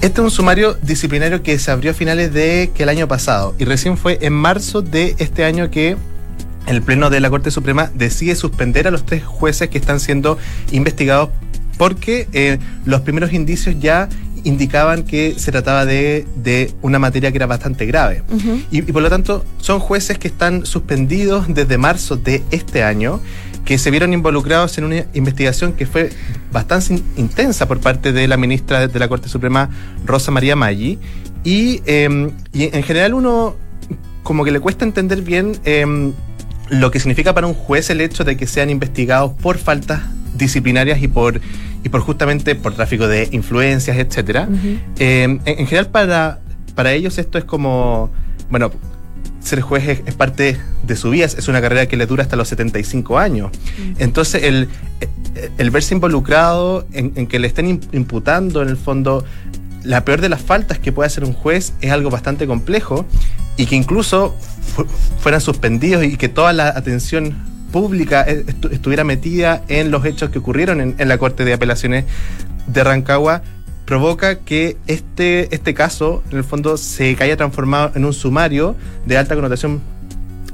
Este 0.00 0.22
es 0.22 0.24
un 0.24 0.30
sumario 0.30 0.72
disciplinario 0.80 1.42
que 1.42 1.58
se 1.58 1.70
abrió 1.70 1.90
a 1.90 1.94
finales 1.94 2.32
de 2.32 2.70
que 2.74 2.84
el 2.84 2.88
año 2.88 3.06
pasado 3.08 3.54
y 3.58 3.66
recién 3.66 3.98
fue 3.98 4.16
en 4.22 4.32
marzo 4.32 4.80
de 4.80 5.14
este 5.18 5.44
año 5.44 5.70
que 5.70 5.98
el 6.66 6.82
Pleno 6.82 7.10
de 7.10 7.20
la 7.20 7.30
Corte 7.30 7.50
Suprema 7.50 7.90
decide 7.94 8.34
suspender 8.36 8.86
a 8.86 8.90
los 8.90 9.04
tres 9.06 9.24
jueces 9.24 9.68
que 9.70 9.78
están 9.78 10.00
siendo 10.00 10.38
investigados 10.72 11.30
porque 11.78 12.28
eh, 12.32 12.58
los 12.84 13.00
primeros 13.00 13.32
indicios 13.32 13.76
ya 13.80 14.08
indicaban 14.44 15.02
que 15.02 15.34
se 15.38 15.50
trataba 15.52 15.84
de, 15.84 16.26
de 16.36 16.72
una 16.82 16.98
materia 16.98 17.30
que 17.30 17.38
era 17.38 17.46
bastante 17.46 17.84
grave. 17.86 18.22
Y, 18.70 18.78
y 18.78 18.92
por 18.92 19.02
lo 19.02 19.10
tanto, 19.10 19.44
son 19.58 19.80
jueces 19.80 20.18
que 20.18 20.28
están 20.28 20.64
suspendidos 20.64 21.46
desde 21.48 21.76
marzo 21.78 22.16
de 22.16 22.42
este 22.50 22.82
año, 22.82 23.20
que 23.64 23.76
se 23.76 23.90
vieron 23.90 24.12
involucrados 24.14 24.78
en 24.78 24.84
una 24.84 25.04
investigación 25.12 25.72
que 25.74 25.84
fue 25.86 26.10
bastante 26.52 26.94
in- 26.94 27.04
intensa 27.16 27.68
por 27.68 27.80
parte 27.80 28.12
de 28.12 28.28
la 28.28 28.36
ministra 28.38 28.86
de 28.88 28.98
la 28.98 29.08
Corte 29.08 29.28
Suprema, 29.28 29.68
Rosa 30.06 30.30
María 30.30 30.56
Maggi. 30.56 30.98
Y, 31.44 31.82
eh, 31.86 32.30
y 32.52 32.64
en 32.74 32.82
general 32.82 33.14
uno 33.14 33.56
como 34.22 34.44
que 34.44 34.50
le 34.52 34.60
cuesta 34.60 34.84
entender 34.84 35.22
bien 35.22 35.52
eh, 35.64 36.12
lo 36.70 36.90
que 36.90 36.98
significa 37.00 37.34
para 37.34 37.46
un 37.46 37.54
juez 37.54 37.90
el 37.90 38.00
hecho 38.00 38.24
de 38.24 38.36
que 38.36 38.46
sean 38.46 38.70
investigados 38.70 39.32
por 39.32 39.58
faltas 39.58 40.00
disciplinarias 40.34 41.02
y 41.02 41.08
por 41.08 41.40
y 41.82 41.88
por 41.88 42.00
justamente 42.02 42.54
por 42.54 42.74
tráfico 42.74 43.08
de 43.08 43.28
influencias, 43.32 43.96
etcétera. 43.96 44.48
Eh, 44.98 45.22
en, 45.24 45.40
en 45.46 45.66
general 45.66 45.88
para, 45.88 46.38
para 46.74 46.92
ellos 46.92 47.18
esto 47.18 47.38
es 47.38 47.44
como, 47.44 48.10
bueno, 48.50 48.70
ser 49.42 49.62
juez 49.62 49.88
es, 49.88 50.02
es 50.06 50.14
parte 50.14 50.58
de 50.82 50.96
su 50.96 51.08
vida, 51.10 51.24
es 51.24 51.48
una 51.48 51.60
carrera 51.62 51.86
que 51.86 51.96
le 51.96 52.04
dura 52.06 52.22
hasta 52.22 52.36
los 52.36 52.48
75 52.48 53.18
años. 53.18 53.50
Entonces, 53.98 54.42
el, 54.44 54.68
el 55.56 55.70
verse 55.70 55.94
involucrado 55.94 56.86
en, 56.92 57.12
en 57.16 57.26
que 57.26 57.38
le 57.38 57.46
estén 57.46 57.66
im- 57.80 57.88
imputando, 57.92 58.60
en 58.62 58.68
el 58.68 58.76
fondo, 58.76 59.24
la 59.82 60.04
peor 60.04 60.20
de 60.20 60.28
las 60.28 60.40
faltas 60.42 60.78
que 60.78 60.92
puede 60.92 61.06
hacer 61.06 61.24
un 61.24 61.32
juez 61.32 61.72
es 61.80 61.90
algo 61.90 62.10
bastante 62.10 62.46
complejo 62.46 63.06
y 63.56 63.66
que 63.66 63.76
incluso 63.76 64.34
fu- 64.74 64.86
fueran 65.20 65.40
suspendidos 65.40 66.04
y 66.04 66.16
que 66.16 66.28
toda 66.28 66.52
la 66.52 66.68
atención 66.68 67.36
pública 67.72 68.26
estu- 68.26 68.70
estuviera 68.72 69.04
metida 69.04 69.62
en 69.68 69.90
los 69.90 70.04
hechos 70.04 70.30
que 70.30 70.38
ocurrieron 70.38 70.80
en, 70.80 70.94
en 70.98 71.08
la 71.08 71.18
Corte 71.18 71.44
de 71.44 71.52
Apelaciones 71.52 72.04
de 72.66 72.84
Rancagua 72.84 73.42
provoca 73.84 74.36
que 74.40 74.76
este, 74.86 75.54
este 75.54 75.74
caso, 75.74 76.22
en 76.30 76.38
el 76.38 76.44
fondo, 76.44 76.76
se 76.76 77.16
haya 77.20 77.36
transformado 77.36 77.90
en 77.94 78.04
un 78.04 78.12
sumario 78.12 78.76
de 79.06 79.18
alta 79.18 79.34
connotación 79.34 79.80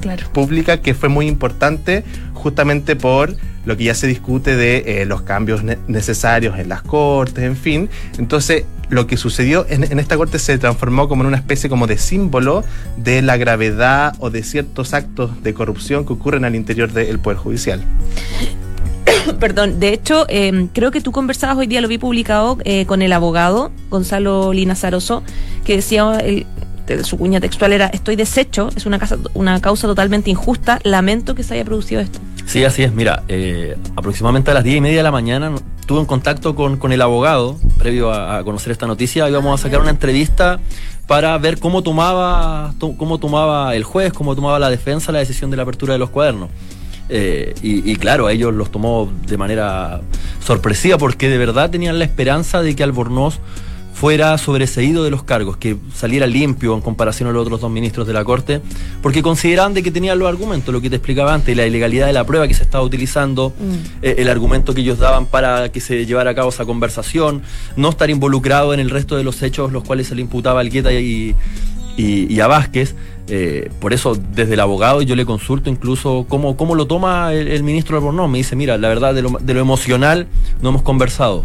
Claro. 0.01 0.29
pública 0.33 0.83
que 0.83 0.93
fue 0.95 1.09
muy 1.09 1.27
importante 1.27 2.05
justamente 2.35 2.97
por 2.97 3.35
lo 3.65 3.77
que 3.79 3.85
ya 3.85 3.95
se 3.95 4.07
discute 4.07 4.55
de 4.55 5.01
eh, 5.03 5.07
los 5.07 5.23
cambios 5.23 5.65
ne- 5.65 5.79
necesarios 5.89 6.59
en 6.59 6.69
las 6.69 6.83
cortes, 6.83 7.43
en 7.45 7.57
fin. 7.57 7.89
Entonces, 8.19 8.65
lo 8.89 9.07
que 9.07 9.17
sucedió 9.17 9.67
en, 9.69 9.85
en 9.85 9.99
esta 9.99 10.17
corte 10.17 10.39
se 10.39 10.59
transformó 10.59 11.09
como 11.09 11.23
en 11.23 11.29
una 11.29 11.37
especie 11.37 11.69
como 11.69 11.87
de 11.87 11.99
símbolo 11.99 12.65
de 12.97 13.23
la 13.23 13.37
gravedad 13.37 14.15
o 14.19 14.31
de 14.31 14.43
ciertos 14.43 14.95
actos 14.95 15.43
de 15.43 15.55
corrupción 15.55 16.07
que 16.07 16.13
ocurren 16.13 16.45
al 16.45 16.55
interior 16.55 16.93
del 16.93 17.19
Poder 17.19 17.39
Judicial. 17.39 17.83
Perdón, 19.41 19.81
de 19.81 19.93
hecho, 19.93 20.27
eh, 20.29 20.69
creo 20.73 20.91
que 20.91 21.01
tú 21.01 21.13
conversabas 21.13 21.57
hoy 21.57 21.67
día, 21.67 21.81
lo 21.81 21.89
vi 21.89 21.99
publicado 21.99 22.59
eh, 22.65 22.87
con 22.87 23.03
el 23.03 23.13
abogado 23.13 23.71
Gonzalo 23.91 24.53
Linazaroso, 24.53 25.23
que 25.65 25.77
decía, 25.77 26.19
el- 26.21 26.47
su 27.03 27.19
cuña 27.19 27.41
textual 27.41 27.73
era, 27.73 27.87
estoy 27.89 28.15
deshecho, 28.15 28.69
es 28.77 28.87
una, 28.87 29.01
casa, 29.01 29.19
una 29.35 29.61
causa 29.61 29.89
totalmente 29.89 30.31
injusta, 30.31 30.79
lamento 30.85 31.35
que 31.35 31.43
se 31.43 31.55
haya 31.55 31.65
producido 31.65 32.01
esto. 32.01 32.21
Sí, 32.47 32.65
así 32.65 32.83
es. 32.85 32.93
Mira, 32.93 33.25
eh, 33.29 33.77
aproximadamente 33.97 34.51
a 34.51 34.55
las 34.55 34.65
10 34.65 34.77
y 34.77 34.81
media 34.81 34.99
de 34.99 35.03
la 35.03 35.11
mañana 35.11 35.53
estuve 35.81 36.01
en 36.01 36.07
contacto 36.07 36.55
con, 36.55 36.77
con 36.77 36.93
el 36.93 37.03
abogado, 37.03 37.57
previo 37.79 38.13
a, 38.13 38.43
conocer 38.45 38.71
esta 38.73 38.87
noticia, 38.87 39.29
íbamos 39.29 39.61
a 39.61 39.63
sacar 39.63 39.81
una 39.81 39.91
entrevista 39.91 40.61
para 41.07 41.37
ver 41.39 41.59
cómo 41.59 41.83
tomaba, 41.83 42.73
to- 42.79 42.95
cómo 42.97 43.19
tomaba 43.19 43.75
el 43.75 43.85
juez, 43.85 44.13
cómo 44.13 44.35
tomaba 44.35 44.59
la 44.59 44.71
defensa 44.71 45.13
la 45.13 45.19
decisión 45.19 45.51
de 45.51 45.57
la 45.57 45.65
apertura 45.65 45.93
de 45.93 45.99
los 45.99 46.11
cuadernos. 46.11 46.51
Eh, 47.09 47.55
y, 47.63 47.89
y 47.89 47.97
claro, 47.97 48.27
a 48.27 48.33
ellos 48.33 48.53
los 48.55 48.71
tomó 48.73 49.09
de 49.27 49.37
manera 49.37 50.01
sorpresiva 50.45 50.99
porque 50.99 51.29
de 51.29 51.39
verdad 51.39 51.71
tenían 51.71 51.99
la 51.99 52.05
esperanza 52.05 52.63
de 52.63 52.75
que 52.75 52.83
Albornoz 52.83 53.39
fuera 53.99 54.37
sobreseído 54.37 55.05
de 55.05 55.11
los 55.11 55.23
cargos, 55.23 55.57
que 55.57 55.79
saliera 55.95 56.27
limpio 56.27 56.75
en 56.75 56.83
comparación 56.83 57.31
a 57.31 57.33
los 57.33 57.41
otros 57.47 57.63
dos 57.63 57.71
ministros 57.71 58.07
de 58.07 58.13
la 58.13 58.25
Corte, 58.25 58.61
porque 59.01 59.23
consideraban 59.23 59.73
de 59.73 59.83
que 59.83 59.91
tenían 59.91 60.19
los 60.19 60.29
argumentos, 60.29 60.71
lo 60.71 60.83
que 60.83 60.91
te 60.91 60.97
explicaba 60.97 61.33
antes, 61.33 61.57
la 61.57 61.67
ilegalidad 61.67 62.07
de 62.07 62.13
la 62.13 62.25
prueba 62.25 62.47
que 62.47 62.53
se 62.53 62.63
estaba 62.63 62.85
utilizando, 62.85 63.55
eh, 64.03 64.17
el 64.19 64.29
argumento 64.29 64.75
que 64.75 64.83
ellos 64.83 64.99
daban 64.99 65.25
para 65.25 65.73
que 65.73 65.81
se 65.81 66.05
llevara 66.05 66.33
a 66.33 66.35
cabo 66.35 66.51
esa 66.51 66.67
conversación, 66.67 67.41
no 67.77 67.89
estar 67.89 68.11
involucrado 68.11 68.75
en 68.75 68.81
el 68.81 68.91
resto 68.91 69.17
de 69.17 69.25
los 69.25 69.43
hechos 69.43 69.73
los 69.73 69.83
cuales 69.83 70.09
se 70.09 70.15
le 70.15 70.21
imputaba 70.21 70.61
a 70.61 70.63
Algueta 70.63 70.93
y, 70.93 71.35
y, 71.97 72.33
y 72.33 72.41
a 72.41 72.47
Vázquez. 72.49 72.95
Eh, 73.29 73.71
por 73.81 73.93
eso, 73.93 74.15
desde 74.15 74.55
el 74.55 74.61
abogado, 74.61 75.03
yo 75.03 75.17
le 75.17 75.25
consulto 75.25 75.69
incluso 75.71 76.27
cómo, 76.29 76.57
cómo 76.57 76.75
lo 76.75 76.87
toma 76.87 77.33
el, 77.33 77.49
el 77.49 77.63
ministro 77.63 77.97
Albornoz. 77.97 78.31
Me 78.31 78.39
dice, 78.39 78.55
mira, 78.57 78.77
la 78.77 78.89
verdad, 78.89 79.15
de 79.15 79.23
lo, 79.23 79.31
de 79.41 79.55
lo 79.55 79.61
emocional 79.61 80.29
no 80.61 80.69
hemos 80.69 80.83
conversado, 80.83 81.45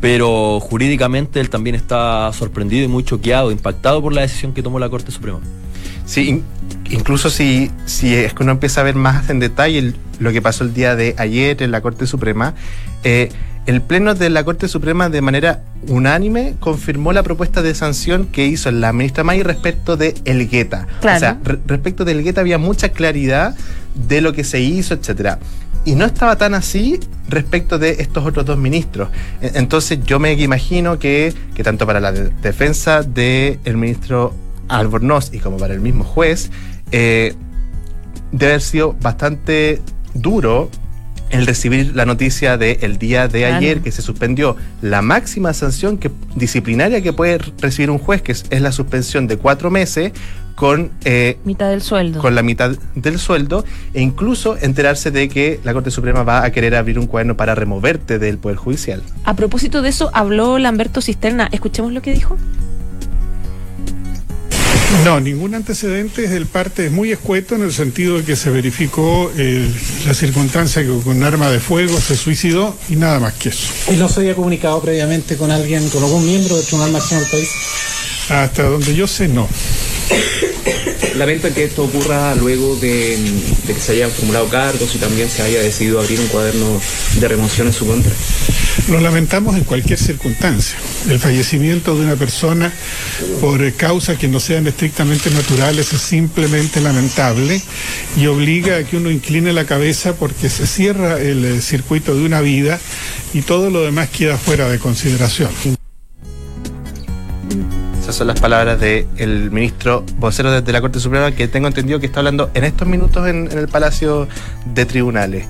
pero 0.00 0.60
jurídicamente 0.60 1.40
él 1.40 1.50
también 1.50 1.74
está 1.76 2.30
sorprendido 2.32 2.84
y 2.84 2.88
muy 2.88 3.02
choqueado, 3.04 3.50
impactado 3.50 4.02
por 4.02 4.12
la 4.12 4.22
decisión 4.22 4.52
que 4.52 4.62
tomó 4.62 4.78
la 4.78 4.88
Corte 4.88 5.10
Suprema. 5.10 5.40
Sí, 6.04 6.28
in- 6.28 6.44
incluso 6.90 7.30
si, 7.30 7.70
si 7.86 8.14
es 8.14 8.32
que 8.34 8.42
uno 8.42 8.52
empieza 8.52 8.80
a 8.80 8.84
ver 8.84 8.94
más 8.94 9.28
en 9.30 9.40
detalle 9.40 9.78
el- 9.78 9.96
lo 10.20 10.32
que 10.32 10.40
pasó 10.40 10.64
el 10.64 10.72
día 10.74 10.94
de 10.96 11.14
ayer 11.18 11.62
en 11.62 11.70
la 11.70 11.80
Corte 11.80 12.06
Suprema, 12.06 12.54
eh, 13.04 13.30
el 13.66 13.82
Pleno 13.82 14.14
de 14.14 14.30
la 14.30 14.44
Corte 14.44 14.68
Suprema 14.68 15.08
de 15.08 15.20
manera 15.20 15.62
unánime 15.88 16.54
confirmó 16.60 17.12
la 17.12 17.24
propuesta 17.24 17.62
de 17.62 17.74
sanción 17.74 18.26
que 18.26 18.46
hizo 18.46 18.70
la 18.70 18.92
ministra 18.92 19.24
May 19.24 19.42
respecto 19.42 19.96
de 19.96 20.14
Elgueta. 20.24 20.86
Claro. 21.00 21.16
O 21.16 21.20
sea, 21.20 21.38
re- 21.42 21.58
respecto 21.66 22.04
de 22.04 22.12
Elgueta 22.12 22.40
había 22.42 22.58
mucha 22.58 22.90
claridad 22.90 23.56
de 23.94 24.20
lo 24.20 24.32
que 24.32 24.44
se 24.44 24.60
hizo, 24.60 24.94
etcétera. 24.94 25.40
Y 25.86 25.94
no 25.94 26.04
estaba 26.04 26.36
tan 26.36 26.52
así 26.54 27.00
respecto 27.28 27.78
de 27.78 27.92
estos 28.00 28.26
otros 28.26 28.44
dos 28.44 28.58
ministros. 28.58 29.08
E- 29.40 29.52
Entonces 29.54 30.00
yo 30.04 30.18
me 30.18 30.32
imagino 30.34 30.98
que, 30.98 31.32
que 31.54 31.62
tanto 31.64 31.86
para 31.86 32.00
la 32.00 32.12
de- 32.12 32.28
defensa 32.42 33.02
del 33.02 33.76
ministro 33.76 34.34
Albornoz 34.68 35.32
y 35.32 35.38
como 35.38 35.56
para 35.56 35.72
el 35.72 35.80
mismo 35.80 36.04
juez, 36.04 36.50
eh, 36.92 37.34
debe 38.32 38.52
haber 38.52 38.62
sido 38.62 38.92
bastante 39.00 39.80
duro 40.12 40.68
el 41.30 41.46
recibir 41.46 41.94
la 41.94 42.04
noticia 42.06 42.56
del 42.56 42.98
día 42.98 43.28
de 43.28 43.40
Claro. 43.40 43.56
ayer 43.56 43.80
que 43.80 43.90
se 43.92 44.02
suspendió 44.02 44.56
la 44.82 45.02
máxima 45.02 45.52
sanción 45.52 45.98
que, 45.98 46.10
disciplinaria 46.34 47.00
que 47.02 47.12
puede 47.12 47.38
recibir 47.60 47.90
un 47.90 47.98
juez, 47.98 48.22
que 48.22 48.32
es, 48.32 48.44
es 48.50 48.60
la 48.60 48.72
suspensión 48.72 49.26
de 49.26 49.36
cuatro 49.36 49.70
meses 49.70 50.12
con, 50.54 50.90
eh, 51.04 51.36
Mitad 51.44 51.68
del 51.68 51.82
sueldo. 51.82 52.20
con 52.20 52.34
la 52.34 52.42
mitad 52.42 52.70
del 52.94 53.18
sueldo 53.18 53.64
e 53.92 54.00
incluso 54.00 54.56
enterarse 54.58 55.10
de 55.10 55.28
que 55.28 55.60
la 55.64 55.74
Corte 55.74 55.90
Suprema 55.90 56.22
va 56.22 56.44
a 56.44 56.50
querer 56.50 56.74
abrir 56.74 56.98
un 56.98 57.06
cuaderno 57.06 57.36
para 57.36 57.54
removerte 57.54 58.18
del 58.18 58.38
Poder 58.38 58.56
Judicial. 58.56 59.02
A 59.24 59.34
propósito 59.36 59.82
de 59.82 59.90
eso, 59.90 60.10
habló 60.14 60.58
Lamberto 60.58 61.02
Cisterna. 61.02 61.48
Escuchemos 61.52 61.92
lo 61.92 62.00
que 62.00 62.12
dijo. 62.14 62.38
No, 65.04 65.20
ningún 65.20 65.54
antecedente 65.54 66.24
es 66.24 66.30
del 66.30 66.46
parte 66.46 66.86
es 66.86 66.92
muy 66.92 67.12
escueto 67.12 67.54
en 67.54 67.62
el 67.62 67.72
sentido 67.72 68.18
de 68.18 68.24
que 68.24 68.36
se 68.36 68.50
verificó 68.50 69.30
eh, 69.36 69.68
la 70.06 70.14
circunstancia 70.14 70.82
que 70.82 70.88
con 70.88 71.16
un 71.16 71.22
arma 71.22 71.50
de 71.50 71.60
fuego 71.60 71.98
se 72.00 72.16
suicidó 72.16 72.76
y 72.88 72.96
nada 72.96 73.20
más 73.20 73.34
que 73.34 73.50
eso. 73.50 73.72
¿Y 73.92 73.96
no 73.96 74.08
se 74.08 74.20
había 74.20 74.34
comunicado 74.34 74.80
previamente 74.80 75.36
con 75.36 75.50
alguien, 75.50 75.88
con 75.90 76.02
algún 76.02 76.24
miembro 76.24 76.56
del 76.56 76.64
Tribunal 76.64 76.92
Máximo 76.92 77.20
del 77.20 77.30
país? 77.30 77.48
Hasta 78.28 78.64
donde 78.64 78.94
yo 78.94 79.06
sé, 79.06 79.28
no. 79.28 79.48
Lamento 81.16 81.52
que 81.54 81.64
esto 81.64 81.84
ocurra 81.84 82.34
luego 82.34 82.76
de, 82.76 83.16
de 83.66 83.74
que 83.74 83.80
se 83.80 83.92
hayan 83.92 84.10
formulado 84.10 84.48
cargos 84.48 84.94
y 84.94 84.98
también 84.98 85.30
se 85.30 85.42
haya 85.42 85.60
decidido 85.60 86.00
abrir 86.00 86.20
un 86.20 86.26
cuaderno 86.26 86.80
de 87.18 87.28
remoción 87.28 87.68
en 87.68 87.72
su 87.72 87.86
contra. 87.86 88.12
Lo 88.88 89.00
lamentamos 89.00 89.56
en 89.56 89.64
cualquier 89.64 89.98
circunstancia. 89.98 90.76
El 91.08 91.18
fallecimiento 91.18 91.96
de 91.96 92.04
una 92.04 92.16
persona 92.16 92.72
por 93.40 93.72
causas 93.72 94.18
que 94.18 94.28
no 94.28 94.38
sean 94.38 94.66
estrictamente 94.66 95.30
naturales 95.30 95.92
es 95.92 96.00
simplemente 96.02 96.80
lamentable 96.80 97.60
y 98.16 98.26
obliga 98.26 98.76
a 98.76 98.84
que 98.84 98.96
uno 98.96 99.10
incline 99.10 99.52
la 99.52 99.64
cabeza 99.64 100.14
porque 100.14 100.48
se 100.50 100.66
cierra 100.66 101.20
el 101.20 101.44
eh, 101.44 101.60
circuito 101.62 102.14
de 102.14 102.24
una 102.24 102.40
vida 102.40 102.78
y 103.34 103.42
todo 103.42 103.70
lo 103.70 103.82
demás 103.82 104.08
queda 104.10 104.36
fuera 104.36 104.68
de 104.68 104.78
consideración. 104.78 105.50
Esas 108.06 108.14
son 108.18 108.28
las 108.28 108.38
palabras 108.38 108.78
del 108.78 109.50
ministro 109.50 110.04
vocero 110.18 110.52
desde 110.52 110.70
la 110.72 110.80
Corte 110.80 111.00
Suprema 111.00 111.32
que 111.32 111.48
tengo 111.48 111.66
entendido 111.66 111.98
que 111.98 112.06
está 112.06 112.20
hablando 112.20 112.50
en 112.54 112.62
estos 112.62 112.86
minutos 112.86 113.26
en, 113.26 113.50
en 113.50 113.58
el 113.58 113.66
Palacio 113.66 114.28
de 114.64 114.86
Tribunales. 114.86 115.44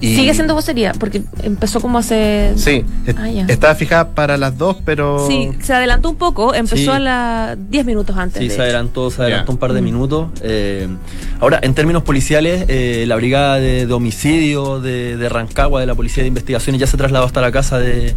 Y- 0.00 0.14
Sigue 0.14 0.32
siendo 0.32 0.54
vocería, 0.54 0.92
porque 1.00 1.22
empezó 1.42 1.80
como 1.80 1.98
hace... 1.98 2.52
Sí, 2.54 2.84
est- 3.06 3.18
Ah, 3.18 3.28
ya. 3.28 3.46
estaba 3.48 3.74
fijada 3.74 4.10
para 4.10 4.36
las 4.36 4.56
dos, 4.56 4.76
pero... 4.84 5.26
Sí, 5.26 5.50
se 5.60 5.74
adelantó 5.74 6.10
un 6.10 6.14
poco, 6.14 6.54
empezó 6.54 6.76
Sí. 6.76 6.88
a 6.88 7.00
las 7.00 7.56
10 7.70 7.86
minutos 7.86 8.16
antes. 8.16 8.40
Sí, 8.40 8.46
de 8.50 8.54
se 8.54 8.62
adelantó, 8.62 9.10
se 9.10 9.22
adelantó 9.22 9.50
un 9.50 9.58
par 9.58 9.72
de 9.72 9.80
minutos. 9.82 10.28
Eh, 10.42 10.86
ahora, 11.40 11.58
en 11.60 11.74
términos 11.74 12.04
policiales, 12.04 12.66
eh, 12.68 13.04
la 13.08 13.16
brigada 13.16 13.56
de, 13.56 13.84
de 13.86 13.92
homicidio 13.92 14.78
de, 14.80 15.16
de 15.16 15.28
Rancagua, 15.28 15.80
de 15.80 15.86
la 15.86 15.96
Policía 15.96 16.22
de 16.22 16.28
Investigaciones, 16.28 16.80
ya 16.80 16.86
se 16.86 16.96
trasladó 16.96 17.24
hasta 17.26 17.40
la 17.40 17.50
casa 17.50 17.80
de, 17.80 18.14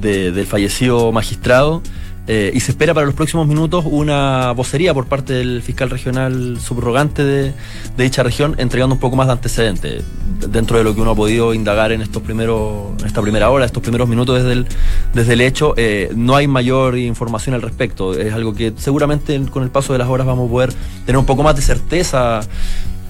de- 0.00 0.30
del 0.30 0.46
fallecido 0.46 1.10
magistrado. 1.10 1.82
Eh, 2.26 2.50
y 2.54 2.60
se 2.60 2.72
espera 2.72 2.92
para 2.94 3.06
los 3.06 3.14
próximos 3.14 3.46
minutos 3.46 3.84
una 3.86 4.52
vocería 4.52 4.92
por 4.92 5.06
parte 5.06 5.32
del 5.32 5.62
fiscal 5.62 5.90
regional 5.90 6.58
subrogante 6.60 7.24
de, 7.24 7.52
de 7.96 8.04
dicha 8.04 8.22
región, 8.22 8.54
entregando 8.58 8.94
un 8.94 9.00
poco 9.00 9.16
más 9.16 9.26
de 9.26 9.32
antecedentes 9.34 10.04
dentro 10.48 10.78
de 10.78 10.84
lo 10.84 10.94
que 10.94 11.00
uno 11.00 11.12
ha 11.12 11.14
podido 11.14 11.54
indagar 11.54 11.92
en 11.92 12.02
estos 12.02 12.22
primeros, 12.22 12.98
en 13.00 13.06
esta 13.06 13.22
primera 13.22 13.50
hora, 13.50 13.64
estos 13.64 13.82
primeros 13.82 14.08
minutos 14.08 14.36
desde 14.36 14.52
el, 14.52 14.66
desde 15.14 15.32
el 15.32 15.40
hecho. 15.40 15.74
eh, 15.76 16.10
no 16.14 16.36
hay 16.36 16.46
mayor 16.46 16.98
información 16.98 17.54
al 17.54 17.62
respecto. 17.62 18.14
Es 18.18 18.32
algo 18.32 18.54
que 18.54 18.72
seguramente 18.76 19.40
con 19.50 19.62
el 19.62 19.70
paso 19.70 19.92
de 19.92 19.98
las 19.98 20.08
horas 20.08 20.26
vamos 20.26 20.48
a 20.48 20.50
poder 20.50 20.72
tener 21.04 21.18
un 21.18 21.26
poco 21.26 21.42
más 21.42 21.56
de 21.56 21.62
certeza 21.62 22.40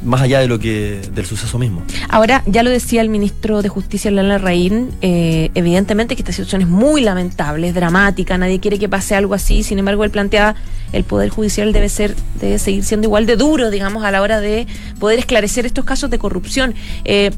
más 0.04 0.20
allá 0.20 0.40
de 0.40 0.48
lo 0.48 0.58
que 0.58 1.00
del 1.14 1.26
suceso 1.26 1.58
mismo. 1.58 1.82
Ahora, 2.08 2.42
ya 2.46 2.62
lo 2.62 2.70
decía 2.70 3.00
el 3.02 3.08
ministro 3.08 3.62
de 3.62 3.68
Justicia, 3.68 4.10
Lana 4.10 4.38
Raín, 4.38 4.90
eh, 5.00 5.50
evidentemente 5.54 6.16
que 6.16 6.22
esta 6.22 6.32
situación 6.32 6.62
es 6.62 6.68
muy 6.68 7.00
lamentable, 7.00 7.68
es 7.68 7.74
dramática, 7.74 8.38
nadie 8.38 8.60
quiere 8.60 8.78
que 8.78 8.88
pase 8.88 9.14
algo 9.14 9.34
así, 9.34 9.62
sin 9.62 9.78
embargo, 9.78 10.04
él 10.04 10.10
planteaba 10.10 10.54
el 10.92 11.04
Poder 11.04 11.30
Judicial 11.30 11.72
debe 11.72 11.88
ser, 11.88 12.14
debe 12.40 12.58
seguir 12.58 12.84
siendo 12.84 13.06
igual 13.06 13.26
de 13.26 13.36
duro, 13.36 13.70
digamos, 13.70 14.04
a 14.04 14.10
la 14.10 14.22
hora 14.22 14.40
de 14.40 14.66
poder 14.98 15.18
esclarecer 15.18 15.66
estos 15.66 15.84
casos 15.84 16.10
de 16.10 16.18
corrupción. 16.18 16.74
Eh, 17.04 17.30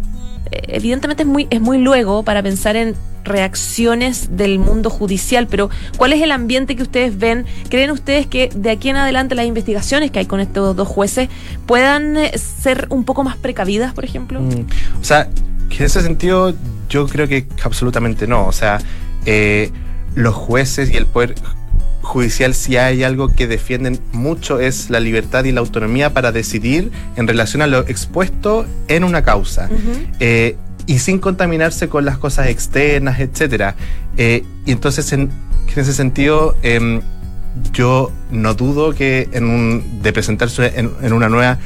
evidentemente 0.50 1.23
es 1.23 1.28
muy, 1.28 1.47
es 1.50 1.61
muy 1.61 1.78
luego 1.78 2.23
para 2.23 2.42
pensar 2.42 2.76
en 2.76 2.95
reacciones 3.25 4.37
del 4.37 4.59
mundo 4.59 4.90
judicial, 4.90 5.47
pero 5.49 5.71
¿cuál 5.97 6.12
es 6.12 6.23
el 6.23 6.33
ambiente 6.33 6.76
que 6.76 6.83
ustedes 6.83 7.18
ven? 7.18 7.47
¿Creen 7.68 7.90
ustedes 7.90 8.26
que 8.26 8.49
de 8.54 8.71
aquí 8.71 8.88
en 8.88 8.97
adelante 8.97 9.35
las 9.35 9.47
investigaciones 9.47 10.11
que 10.11 10.21
hay 10.21 10.26
con 10.26 10.40
estos 10.40 10.75
dos 10.75 10.88
jueces 10.88 11.28
puedan 11.66 12.16
eh, 12.16 12.33
ser 12.38 12.87
un 12.90 13.04
poco 13.04 13.23
más 13.25 13.37
precavidas, 13.37 13.92
por 13.92 14.04
ejemplo? 14.04 14.40
Mm, 14.40 14.66
o 15.00 15.04
sea, 15.04 15.28
que 15.68 15.78
en 15.78 15.85
ese 15.85 16.02
sentido 16.02 16.54
yo 16.88 17.07
creo 17.07 17.28
que 17.28 17.47
absolutamente 17.62 18.26
no. 18.26 18.47
O 18.47 18.52
sea, 18.52 18.78
eh, 19.26 19.71
los 20.14 20.35
jueces 20.35 20.90
y 20.90 20.97
el 20.97 21.07
poder 21.07 21.35
judicial 22.02 22.55
si 22.55 22.76
hay 22.76 23.02
algo 23.02 23.33
que 23.33 23.47
defienden 23.47 24.00
mucho 24.12 24.61
es 24.61 24.90
la 24.90 25.00
libertad 25.00 25.45
y 25.45 25.52
la 25.52 25.61
autonomía 25.61 26.12
para 26.14 26.33
decidir 26.33 26.90
en 27.17 27.26
relación 27.26 27.62
a 27.62 27.67
lo 27.67 27.81
expuesto 27.81 28.67
en 28.88 29.05
una 29.05 29.23
causa. 29.23 29.69
Eh, 30.21 30.57
y 30.87 31.00
sin 31.00 31.19
contaminarse 31.19 31.88
con 31.88 32.05
las 32.05 32.17
cosas 32.17 32.49
externas, 32.49 33.21
etcétera. 33.21 33.75
Eh, 34.17 34.43
y 34.64 34.73
entonces, 34.73 35.12
en, 35.12 35.31
ese 35.76 35.93
sentido, 35.93 36.57
em, 36.62 37.02
yo 37.73 38.11
no 38.31 38.55
dudo 38.55 38.95
que 38.95 39.28
en 39.33 39.45
un, 39.45 40.02
de 40.02 40.12
presentarse 40.12 40.73
en 40.76 41.12
una 41.12 41.28
nueva 41.28 41.59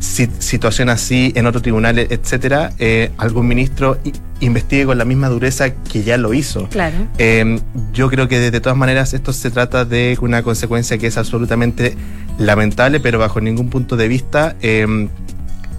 situación 0.00 0.88
así 0.88 1.32
en 1.36 1.46
otro 1.46 1.60
tribunal, 1.60 1.98
etcétera, 1.98 2.72
eh, 2.78 3.10
algún 3.18 3.46
ministro 3.46 3.98
investigue 4.40 4.86
con 4.86 4.96
la 4.96 5.04
misma 5.04 5.28
dureza 5.28 5.74
que 5.74 6.02
ya 6.02 6.16
lo 6.16 6.32
hizo. 6.32 6.68
Claro. 6.68 6.96
Em, 7.18 7.60
yo 7.92 8.08
creo 8.08 8.26
que 8.26 8.38
de, 8.38 8.60
todas 8.60 8.78
maneras 8.78 9.12
esto 9.12 9.32
se 9.32 9.50
trata 9.50 9.84
de 9.84 10.16
una 10.22 10.42
consecuencia 10.42 10.96
que 10.96 11.06
es 11.06 11.18
absolutamente 11.18 11.96
lamentable, 12.38 13.00
pero 13.00 13.18
bajo 13.18 13.40
ningún 13.40 13.68
punto 13.68 13.96
de 13.96 14.08
vista 14.08 14.56
em, 14.62 15.08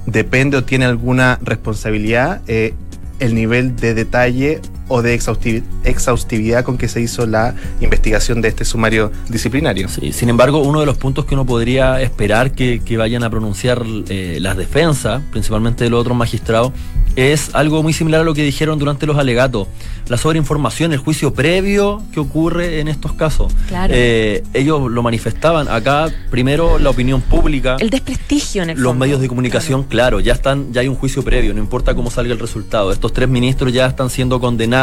depende 0.06 0.58
o 0.58 0.64
tiene 0.64 0.86
alguna 0.86 1.40
responsabilidad 1.42 2.42
eh, 2.48 2.76
el 3.20 3.36
nivel 3.36 3.76
de 3.76 3.94
detalle 3.94 4.62
o 4.92 5.02
de 5.02 5.14
exhaustividad 5.14 6.66
con 6.66 6.78
que 6.78 6.90
se 6.90 7.00
hizo 7.00 7.26
la 7.26 7.56
investigación 7.80 8.42
de 8.42 8.50
este 8.50 8.66
sumario 8.66 9.10
disciplinario. 9.30 9.88
Sí, 9.88 10.12
sin 10.12 10.28
embargo, 10.28 10.60
uno 10.60 10.82
de 10.82 10.86
los 10.86 10.98
puntos 10.98 11.26
que 11.26 11.34
uno 11.34 11.46
podría 11.46 12.02
esperar 12.02 12.52
que, 12.52 12.82
vayan 12.98 13.24
a 13.24 13.30
pronunciar 13.30 13.84
eh, 14.10 14.38
las 14.42 14.58
defensas, 14.58 15.22
principalmente 15.32 15.86
de 15.86 15.90
los 15.90 16.02
otros 16.02 16.16
magistrados, 16.16 16.74
es 17.16 17.50
algo 17.54 17.82
muy 17.84 17.94
similar 17.94 18.22
a 18.22 18.24
lo 18.24 18.34
que 18.34 18.44
dijeron 18.44 18.78
durante 18.80 19.08
los 19.08 19.18
alegatos. 19.18 19.68
La 20.08 20.18
sobreinformación, 20.18 20.92
el 20.92 21.00
juicio 21.00 21.34
previo 21.34 22.04
que 22.14 22.20
ocurre 22.20 22.82
en 22.82 22.90
estos 22.90 23.14
casos. 23.14 23.54
Claro. 23.70 23.94
Eh, 23.96 24.44
ellos 24.54 24.92
lo 24.92 25.02
manifestaban. 25.04 25.70
Acá, 25.70 26.10
primero, 26.30 26.80
la 26.80 26.90
opinión 26.90 27.22
pública. 27.22 27.78
El 27.80 27.90
desprestigio 27.90 28.64
en 28.64 28.72
el 28.72 28.82
Los 28.82 28.96
medios 28.96 29.22
de 29.22 29.30
comunicación, 29.30 29.84
claro. 29.84 30.20
ya 30.20 30.34
están, 30.34 30.74
ya 30.74 30.82
hay 30.82 30.90
un 30.90 30.96
juicio 30.96 31.24
previo, 31.24 31.54
no 31.54 31.60
importa 31.62 31.96
cómo 31.96 32.12
salga 32.12 32.34
el 32.34 32.40
resultado. 32.40 32.92
Estos 32.92 33.14
tres 33.14 33.30
ministros 33.30 33.72
ya 33.72 33.86
están 33.86 34.10
siendo 34.10 34.40
condenados 34.40 34.81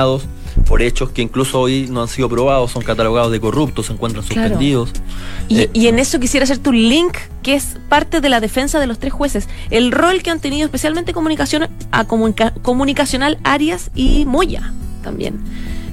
por 0.66 0.82
hechos 0.82 1.10
que 1.10 1.22
incluso 1.22 1.60
hoy 1.60 1.86
no 1.88 2.02
han 2.02 2.08
sido 2.08 2.28
probados, 2.28 2.72
son 2.72 2.82
catalogados 2.82 3.30
de 3.30 3.38
corruptos, 3.40 3.86
se 3.86 3.92
encuentran 3.92 4.24
suspendidos. 4.24 4.90
Y, 5.48 5.60
Eh, 5.60 5.70
y 5.72 5.86
en 5.86 5.98
eso 5.98 6.18
quisiera 6.18 6.44
hacer 6.44 6.58
tu 6.58 6.72
link, 6.72 7.16
que 7.42 7.54
es 7.54 7.76
parte 7.88 8.20
de 8.20 8.28
la 8.28 8.40
defensa 8.40 8.80
de 8.80 8.86
los 8.86 8.98
tres 8.98 9.12
jueces. 9.12 9.48
El 9.70 9.92
rol 9.92 10.22
que 10.22 10.30
han 10.30 10.40
tenido 10.40 10.64
especialmente 10.64 11.12
comunicación, 11.12 11.68
a 11.92 12.04
comunica- 12.06 12.52
comunicacional 12.62 13.38
Arias 13.44 13.90
y 13.94 14.24
Moya 14.26 14.72
también. 15.02 15.38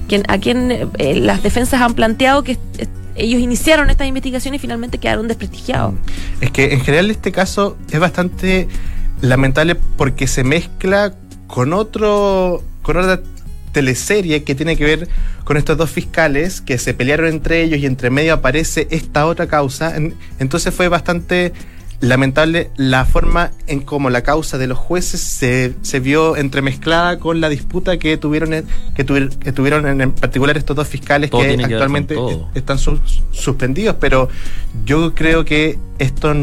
Quien, 0.08 0.22
a 0.28 0.38
quien 0.38 0.70
eh, 0.70 1.14
las 1.20 1.42
defensas 1.42 1.80
han 1.80 1.94
planteado 1.94 2.42
que 2.42 2.52
eh, 2.78 2.86
ellos 3.14 3.40
iniciaron 3.40 3.88
estas 3.88 4.06
investigaciones 4.08 4.58
y 4.58 4.62
finalmente 4.62 4.98
quedaron 4.98 5.26
desprestigiados. 5.28 5.94
Es 6.40 6.50
que 6.50 6.72
en 6.74 6.80
general 6.80 7.10
este 7.10 7.32
caso 7.32 7.76
es 7.90 7.98
bastante 7.98 8.68
lamentable 9.20 9.74
porque 9.96 10.26
se 10.26 10.44
mezcla 10.44 11.14
con 11.46 11.72
otro 11.72 12.62
con 12.82 12.98
otra 12.98 13.20
teleserie 13.76 14.42
que 14.42 14.54
tiene 14.54 14.74
que 14.74 14.84
ver 14.84 15.08
con 15.44 15.58
estos 15.58 15.76
dos 15.76 15.90
fiscales 15.90 16.62
que 16.62 16.78
se 16.78 16.94
pelearon 16.94 17.26
entre 17.28 17.62
ellos 17.62 17.78
y 17.78 17.84
entre 17.84 18.08
medio 18.08 18.32
aparece 18.32 18.88
esta 18.90 19.26
otra 19.26 19.48
causa. 19.48 19.94
En- 19.94 20.14
Entonces 20.38 20.72
fue 20.74 20.88
bastante 20.88 21.52
lamentable 22.00 22.70
la 22.76 23.04
forma 23.04 23.50
en 23.66 23.80
cómo 23.80 24.08
la 24.08 24.22
causa 24.22 24.56
de 24.56 24.66
los 24.66 24.78
jueces 24.78 25.20
se, 25.20 25.74
se 25.82 26.00
vio 26.00 26.36
entremezclada 26.38 27.18
con 27.18 27.40
la 27.42 27.50
disputa 27.50 27.98
que 27.98 28.16
tuvieron 28.16 28.54
en- 28.54 28.64
que, 28.94 29.04
tuvier- 29.04 29.36
que 29.38 29.52
tuvieron 29.52 29.86
en, 29.86 30.00
en 30.00 30.12
particular 30.12 30.56
estos 30.56 30.74
dos 30.74 30.88
fiscales 30.88 31.28
Todo 31.30 31.42
que 31.42 31.74
actualmente 31.74 32.14
están 32.54 32.78
sus- 32.78 33.22
suspendidos, 33.30 33.96
pero 34.00 34.28
yo 34.86 35.14
creo 35.14 35.44
que 35.44 35.78
esto 35.98 36.34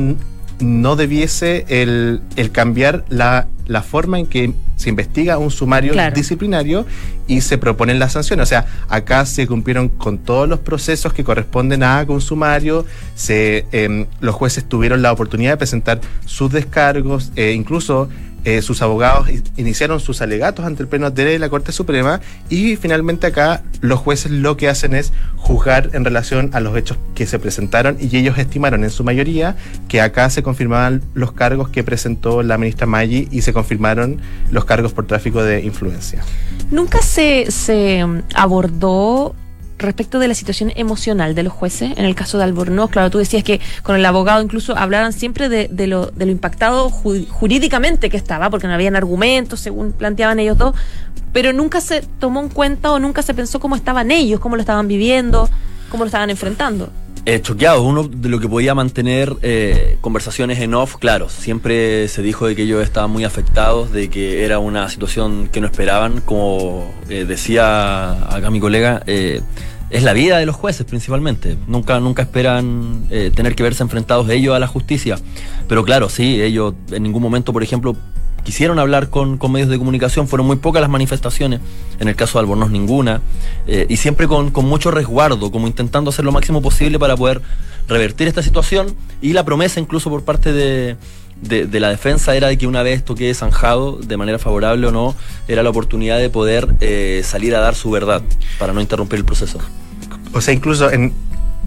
no 0.63 0.95
debiese 0.95 1.65
el, 1.69 2.21
el 2.35 2.51
cambiar 2.51 3.05
la, 3.09 3.47
la 3.67 3.81
forma 3.81 4.19
en 4.19 4.25
que 4.27 4.53
se 4.75 4.89
investiga 4.89 5.37
un 5.37 5.51
sumario 5.51 5.93
Claro. 5.93 6.15
disciplinario 6.15 6.85
y 7.27 7.41
se 7.41 7.57
proponen 7.57 7.99
las 7.99 8.13
sanciones. 8.13 8.43
O 8.43 8.49
sea, 8.49 8.65
acá 8.89 9.25
se 9.25 9.47
cumplieron 9.47 9.89
con 9.89 10.17
todos 10.17 10.47
los 10.49 10.59
procesos 10.59 11.13
que 11.13 11.23
corresponden 11.23 11.83
a 11.83 12.05
un 12.07 12.19
sumario, 12.21 12.85
se, 13.15 13.65
em, 13.71 14.05
los 14.19 14.35
jueces 14.35 14.65
tuvieron 14.67 15.01
la 15.01 15.11
oportunidad 15.11 15.51
de 15.51 15.57
presentar 15.57 16.01
sus 16.25 16.51
descargos, 16.51 17.31
eh, 17.35 17.53
incluso 17.53 18.09
eh, 18.45 18.61
sus 18.61 18.81
abogados 18.81 19.29
iniciaron 19.57 19.99
sus 19.99 20.21
alegatos 20.21 20.65
ante 20.65 20.83
el 20.83 20.89
Pleno 20.89 21.11
de 21.11 21.39
la 21.39 21.49
Corte 21.49 21.71
Suprema 21.71 22.19
y 22.49 22.75
finalmente 22.75 23.27
acá 23.27 23.63
los 23.81 23.99
jueces 23.99 24.31
lo 24.31 24.57
que 24.57 24.67
hacen 24.67 24.93
es 24.93 25.13
juzgar 25.37 25.89
en 25.93 26.03
relación 26.03 26.49
a 26.53 26.59
los 26.59 26.75
hechos 26.77 26.97
que 27.15 27.25
se 27.25 27.39
presentaron 27.39 27.97
y 27.99 28.15
ellos 28.17 28.37
estimaron 28.37 28.83
en 28.83 28.89
su 28.89 29.03
mayoría 29.03 29.55
que 29.87 30.01
acá 30.01 30.29
se 30.29 30.43
confirmaban 30.43 31.01
los 31.13 31.31
cargos 31.31 31.69
que 31.69 31.83
presentó 31.83 32.43
la 32.43 32.57
ministra 32.57 32.85
Maggi 32.85 33.27
y 33.31 33.41
se 33.41 33.53
confirmaron 33.53 34.19
los 34.51 34.65
cargos 34.65 34.93
por 34.93 35.07
tráfico 35.07 35.43
de 35.43 35.61
influencia. 35.61 36.21
Nunca 36.71 37.01
se, 37.01 37.49
se 37.51 38.05
mm, 38.05 38.23
abordó 38.35 39.35
respecto 39.83 40.19
de 40.19 40.27
la 40.27 40.33
situación 40.33 40.71
emocional 40.75 41.35
de 41.35 41.43
los 41.43 41.53
jueces. 41.53 41.91
En 41.97 42.05
el 42.05 42.15
caso 42.15 42.37
de 42.37 42.45
Albornoz, 42.45 42.89
claro, 42.89 43.09
tú 43.09 43.19
decías 43.19 43.43
que 43.43 43.61
con 43.83 43.95
el 43.95 44.05
abogado 44.05 44.41
incluso 44.41 44.75
hablaban 44.75 45.13
siempre 45.13 45.49
de, 45.49 45.87
lo, 45.87 46.07
de 46.07 46.25
lo 46.25 46.31
impactado 46.31 46.89
ju- 46.89 47.27
jurídicamente 47.27 48.09
que 48.09 48.17
estaba, 48.17 48.49
porque 48.49 48.67
no 48.67 48.73
habían 48.73 48.95
argumentos, 48.95 49.59
según 49.59 49.91
planteaban 49.91 50.39
ellos 50.39 50.57
dos, 50.57 50.75
pero 51.31 51.53
nunca 51.53 51.81
se 51.81 52.01
tomó 52.19 52.41
en 52.41 52.49
cuenta 52.49 52.91
o 52.91 52.99
nunca 52.99 53.21
se 53.21 53.33
pensó 53.33 53.59
cómo 53.59 53.75
estaban 53.75 54.11
ellos, 54.11 54.39
cómo 54.39 54.55
lo 54.55 54.61
estaban 54.61 54.87
viviendo, 54.87 55.49
cómo 55.89 56.03
lo 56.03 56.07
estaban 56.07 56.29
enfrentando. 56.29 56.89
Eh, 57.25 57.39
choqueados, 57.41 57.81
uno 57.81 58.03
de 58.03 58.27
lo 58.27 58.41
que 58.41 58.49
podía 58.49 58.75
mantener 58.75 59.33
eh, 59.43 59.97
conversaciones 60.01 60.59
en 60.59 60.73
off, 60.73 60.97
claro, 60.97 61.29
siempre 61.29 62.09
se 62.09 62.21
dijo 62.21 62.47
de 62.47 62.55
que 62.55 62.63
ellos 62.63 62.83
estaban 62.83 63.11
muy 63.11 63.23
afectados, 63.23 63.93
de 63.93 64.09
que 64.09 64.43
era 64.43 64.59
una 64.59 64.89
situación 64.89 65.47
que 65.47 65.61
no 65.61 65.67
esperaban, 65.67 66.19
como 66.19 66.93
eh, 67.07 67.23
decía 67.25 68.11
acá 68.29 68.49
mi 68.51 68.59
colega, 68.59 69.03
eh, 69.07 69.41
es 69.93 70.01
la 70.01 70.13
vida 70.13 70.39
de 70.39 70.47
los 70.47 70.55
jueces 70.55 70.87
principalmente, 70.87 71.55
nunca, 71.67 71.99
nunca 71.99 72.23
esperan 72.23 73.05
eh, 73.11 73.31
tener 73.33 73.53
que 73.53 73.61
verse 73.61 73.83
enfrentados 73.83 74.27
ellos 74.29 74.55
a 74.55 74.59
la 74.59 74.65
justicia, 74.65 75.19
pero 75.67 75.85
claro, 75.85 76.09
sí, 76.09 76.41
ellos 76.41 76.73
en 76.91 77.03
ningún 77.03 77.21
momento, 77.21 77.53
por 77.53 77.61
ejemplo, 77.61 77.95
quisieron 78.43 78.79
hablar 78.79 79.09
con, 79.11 79.39
medios 79.51 79.69
de 79.69 79.77
comunicación, 79.77 80.27
fueron 80.27 80.47
muy 80.47 80.55
pocas 80.55 80.81
las 80.81 80.89
manifestaciones, 80.89 81.59
en 81.99 82.07
el 82.07 82.15
caso 82.15 82.39
de 82.39 82.41
Albornoz 82.41 82.71
ninguna, 82.71 83.21
eh, 83.67 83.85
y 83.87 83.97
siempre 83.97 84.27
con, 84.27 84.51
mucho 84.65 84.89
resguardo, 84.89 85.51
como 85.51 85.67
intentando 85.67 86.09
hacer 86.09 86.25
lo 86.25 86.31
máximo 86.31 86.59
posible 86.59 86.97
para 86.97 87.15
poder 87.15 87.43
revertir 87.87 88.27
esta 88.27 88.41
situación, 88.41 88.95
y 89.21 89.33
la 89.33 89.45
promesa 89.45 89.79
incluso 89.79 90.09
por 90.09 90.23
parte 90.23 90.53
de 90.53 90.97
la 91.79 91.89
defensa 91.89 92.35
era 92.35 92.47
de 92.47 92.57
que 92.57 92.65
una 92.65 92.81
vez 92.81 92.97
esto 92.97 93.13
quede 93.13 93.35
zanjado, 93.35 93.97
de 93.97 94.17
manera 94.17 94.39
favorable 94.39 94.87
o 94.87 94.91
no, 94.91 95.13
era 95.47 95.61
la 95.61 95.69
oportunidad 95.69 96.17
de 96.17 96.31
poder 96.31 96.73
eh, 96.81 97.21
salir 97.23 97.55
a 97.55 97.59
dar 97.59 97.75
su 97.75 97.91
verdad, 97.91 98.23
para 98.57 98.73
no 98.73 98.81
interrumpir 98.81 99.19
el 99.19 99.25
proceso. 99.25 99.59
O 100.33 100.41
sea, 100.41 100.53
incluso 100.53 100.91
en, 100.91 101.13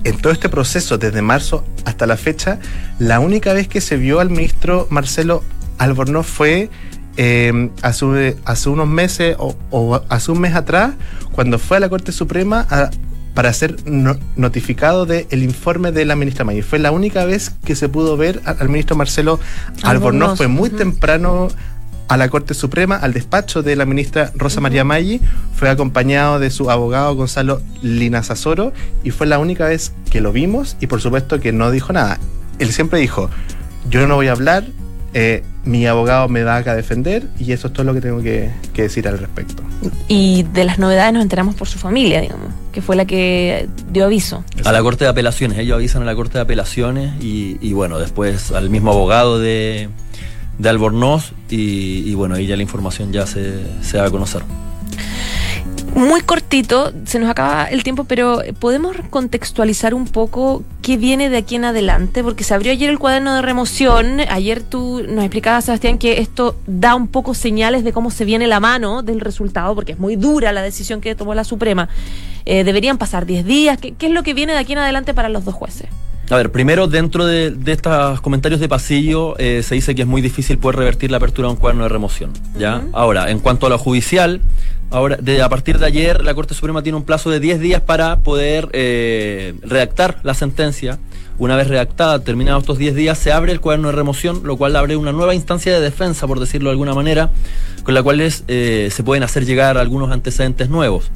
en 0.04 0.16
todo 0.18 0.32
este 0.32 0.48
proceso, 0.48 0.98
desde 0.98 1.22
marzo 1.22 1.64
hasta 1.84 2.06
la 2.06 2.16
fecha, 2.16 2.58
la 2.98 3.20
única 3.20 3.52
vez 3.52 3.68
que 3.68 3.80
se 3.80 3.96
vio 3.96 4.20
al 4.20 4.30
ministro 4.30 4.86
Marcelo 4.90 5.42
Albornoz 5.78 6.26
fue 6.26 6.70
eh, 7.16 7.70
hace, 7.82 8.36
hace 8.44 8.68
unos 8.68 8.88
meses 8.88 9.36
o, 9.38 9.56
o 9.70 10.02
hace 10.08 10.32
un 10.32 10.40
mes 10.40 10.54
atrás, 10.54 10.92
cuando 11.32 11.58
fue 11.58 11.76
a 11.78 11.80
la 11.80 11.88
Corte 11.88 12.12
Suprema 12.12 12.66
a- 12.70 12.90
para 13.34 13.52
ser 13.52 13.76
no- 13.86 14.16
notificado 14.36 15.04
del 15.04 15.42
informe 15.42 15.92
de 15.92 16.06
la 16.06 16.16
ministra 16.16 16.44
Mayer. 16.44 16.64
Fue 16.64 16.78
la 16.78 16.90
única 16.90 17.24
vez 17.26 17.50
que 17.64 17.74
se 17.76 17.88
pudo 17.88 18.16
ver 18.16 18.40
al 18.46 18.68
ministro 18.70 18.96
Marcelo 18.96 19.38
Albornoz. 19.82 19.90
Albornoz, 19.90 20.36
Fue 20.38 20.48
muy 20.48 20.70
temprano 20.70 21.48
a 22.08 22.16
la 22.16 22.28
Corte 22.28 22.54
Suprema, 22.54 22.96
al 22.96 23.12
despacho 23.12 23.62
de 23.62 23.76
la 23.76 23.84
ministra 23.84 24.32
Rosa 24.34 24.60
María 24.60 24.84
Maggi, 24.84 25.20
fue 25.54 25.68
acompañado 25.68 26.38
de 26.38 26.50
su 26.50 26.70
abogado 26.70 27.14
Gonzalo 27.14 27.60
Linazasoro 27.82 28.72
y 29.02 29.10
fue 29.10 29.26
la 29.26 29.38
única 29.38 29.66
vez 29.66 29.92
que 30.10 30.20
lo 30.20 30.32
vimos 30.32 30.76
y 30.80 30.86
por 30.86 31.00
supuesto 31.00 31.40
que 31.40 31.52
no 31.52 31.70
dijo 31.70 31.92
nada. 31.92 32.18
Él 32.58 32.72
siempre 32.72 33.00
dijo, 33.00 33.28
yo 33.90 34.06
no 34.06 34.14
voy 34.16 34.28
a 34.28 34.32
hablar, 34.32 34.64
eh, 35.14 35.42
mi 35.64 35.86
abogado 35.86 36.28
me 36.28 36.42
va 36.42 36.56
a 36.56 36.62
defender 36.62 37.26
y 37.38 37.52
eso 37.52 37.68
es 37.68 37.72
todo 37.72 37.84
lo 37.84 37.94
que 37.94 38.00
tengo 38.00 38.22
que, 38.22 38.50
que 38.72 38.82
decir 38.82 39.08
al 39.08 39.18
respecto. 39.18 39.62
Y 40.08 40.44
de 40.54 40.64
las 40.64 40.78
novedades 40.78 41.12
nos 41.12 41.22
enteramos 41.22 41.54
por 41.54 41.68
su 41.68 41.78
familia, 41.78 42.20
digamos, 42.20 42.48
que 42.72 42.82
fue 42.82 42.96
la 42.96 43.04
que 43.04 43.68
dio 43.90 44.04
aviso. 44.04 44.44
A 44.64 44.72
la 44.72 44.82
Corte 44.82 45.04
de 45.04 45.10
Apelaciones, 45.10 45.58
ellos 45.58 45.74
avisan 45.74 46.02
a 46.02 46.04
la 46.04 46.14
Corte 46.14 46.34
de 46.34 46.42
Apelaciones 46.42 47.22
y, 47.22 47.58
y 47.60 47.72
bueno, 47.72 47.98
después 47.98 48.52
al 48.52 48.70
mismo 48.70 48.92
abogado 48.92 49.38
de, 49.38 49.88
de 50.58 50.68
Albornoz 50.68 51.32
y, 51.50 52.14
bueno, 52.14 52.34
ahí 52.34 52.46
ya 52.46 52.56
la 52.56 52.62
información 52.62 53.12
ya 53.12 53.26
se, 53.26 53.62
se 53.82 53.98
va 53.98 54.06
a 54.06 54.10
conocer. 54.10 54.42
Muy 55.96 56.20
cortito, 56.20 56.92
se 57.06 57.18
nos 57.18 57.30
acaba 57.30 57.64
el 57.64 57.82
tiempo, 57.82 58.04
pero 58.04 58.42
¿podemos 58.60 58.94
contextualizar 59.08 59.94
un 59.94 60.06
poco 60.06 60.62
qué 60.82 60.98
viene 60.98 61.30
de 61.30 61.38
aquí 61.38 61.54
en 61.54 61.64
adelante? 61.64 62.22
Porque 62.22 62.44
se 62.44 62.52
abrió 62.52 62.70
ayer 62.70 62.90
el 62.90 62.98
cuaderno 62.98 63.34
de 63.34 63.40
remoción. 63.40 64.20
Ayer 64.28 64.62
tú 64.62 65.02
nos 65.08 65.24
explicabas, 65.24 65.64
Sebastián, 65.64 65.96
que 65.96 66.20
esto 66.20 66.54
da 66.66 66.94
un 66.94 67.08
poco 67.08 67.32
señales 67.32 67.82
de 67.82 67.94
cómo 67.94 68.10
se 68.10 68.26
viene 68.26 68.46
la 68.46 68.60
mano 68.60 69.02
del 69.02 69.20
resultado, 69.20 69.74
porque 69.74 69.92
es 69.92 69.98
muy 69.98 70.16
dura 70.16 70.52
la 70.52 70.60
decisión 70.60 71.00
que 71.00 71.14
tomó 71.14 71.34
la 71.34 71.44
Suprema. 71.44 71.88
Eh, 72.44 72.62
deberían 72.62 72.98
pasar 72.98 73.24
10 73.24 73.46
días. 73.46 73.78
¿Qué, 73.78 73.92
¿Qué 73.92 74.08
es 74.08 74.12
lo 74.12 74.22
que 74.22 74.34
viene 74.34 74.52
de 74.52 74.58
aquí 74.58 74.74
en 74.74 74.80
adelante 74.80 75.14
para 75.14 75.30
los 75.30 75.46
dos 75.46 75.54
jueces? 75.54 75.88
A 76.28 76.36
ver, 76.36 76.50
primero 76.50 76.88
dentro 76.88 77.24
de, 77.24 77.52
de 77.52 77.72
estos 77.72 78.20
comentarios 78.20 78.60
de 78.60 78.68
pasillo 78.68 79.38
eh, 79.38 79.62
se 79.62 79.76
dice 79.76 79.94
que 79.94 80.02
es 80.02 80.08
muy 80.08 80.20
difícil 80.20 80.58
poder 80.58 80.76
revertir 80.76 81.10
la 81.12 81.18
apertura 81.18 81.46
de 81.46 81.54
un 81.54 81.60
cuaderno 81.60 81.84
de 81.84 81.88
remoción. 81.88 82.32
¿ya? 82.58 82.82
Ahora, 82.92 83.30
en 83.30 83.38
cuanto 83.38 83.66
a 83.66 83.68
lo 83.68 83.78
judicial, 83.78 84.40
ahora 84.90 85.18
de, 85.20 85.40
a 85.40 85.48
partir 85.48 85.78
de 85.78 85.86
ayer 85.86 86.24
la 86.24 86.34
Corte 86.34 86.54
Suprema 86.54 86.82
tiene 86.82 86.98
un 86.98 87.04
plazo 87.04 87.30
de 87.30 87.38
10 87.38 87.60
días 87.60 87.80
para 87.80 88.20
poder 88.20 88.68
eh, 88.72 89.54
redactar 89.62 90.18
la 90.24 90.34
sentencia. 90.34 90.98
Una 91.38 91.54
vez 91.54 91.68
redactada, 91.68 92.18
terminados 92.18 92.62
estos 92.62 92.78
10 92.78 92.96
días, 92.96 93.18
se 93.18 93.30
abre 93.30 93.52
el 93.52 93.60
cuaderno 93.60 93.88
de 93.88 93.94
remoción, 93.94 94.40
lo 94.42 94.56
cual 94.56 94.74
abre 94.74 94.96
una 94.96 95.12
nueva 95.12 95.34
instancia 95.34 95.72
de 95.72 95.80
defensa, 95.80 96.26
por 96.26 96.40
decirlo 96.40 96.70
de 96.70 96.72
alguna 96.72 96.94
manera, 96.94 97.30
con 97.84 97.94
la 97.94 98.02
cual 98.02 98.20
eh, 98.20 98.88
se 98.90 99.02
pueden 99.04 99.22
hacer 99.22 99.44
llegar 99.44 99.78
algunos 99.78 100.10
antecedentes 100.10 100.70
nuevos. 100.70 101.10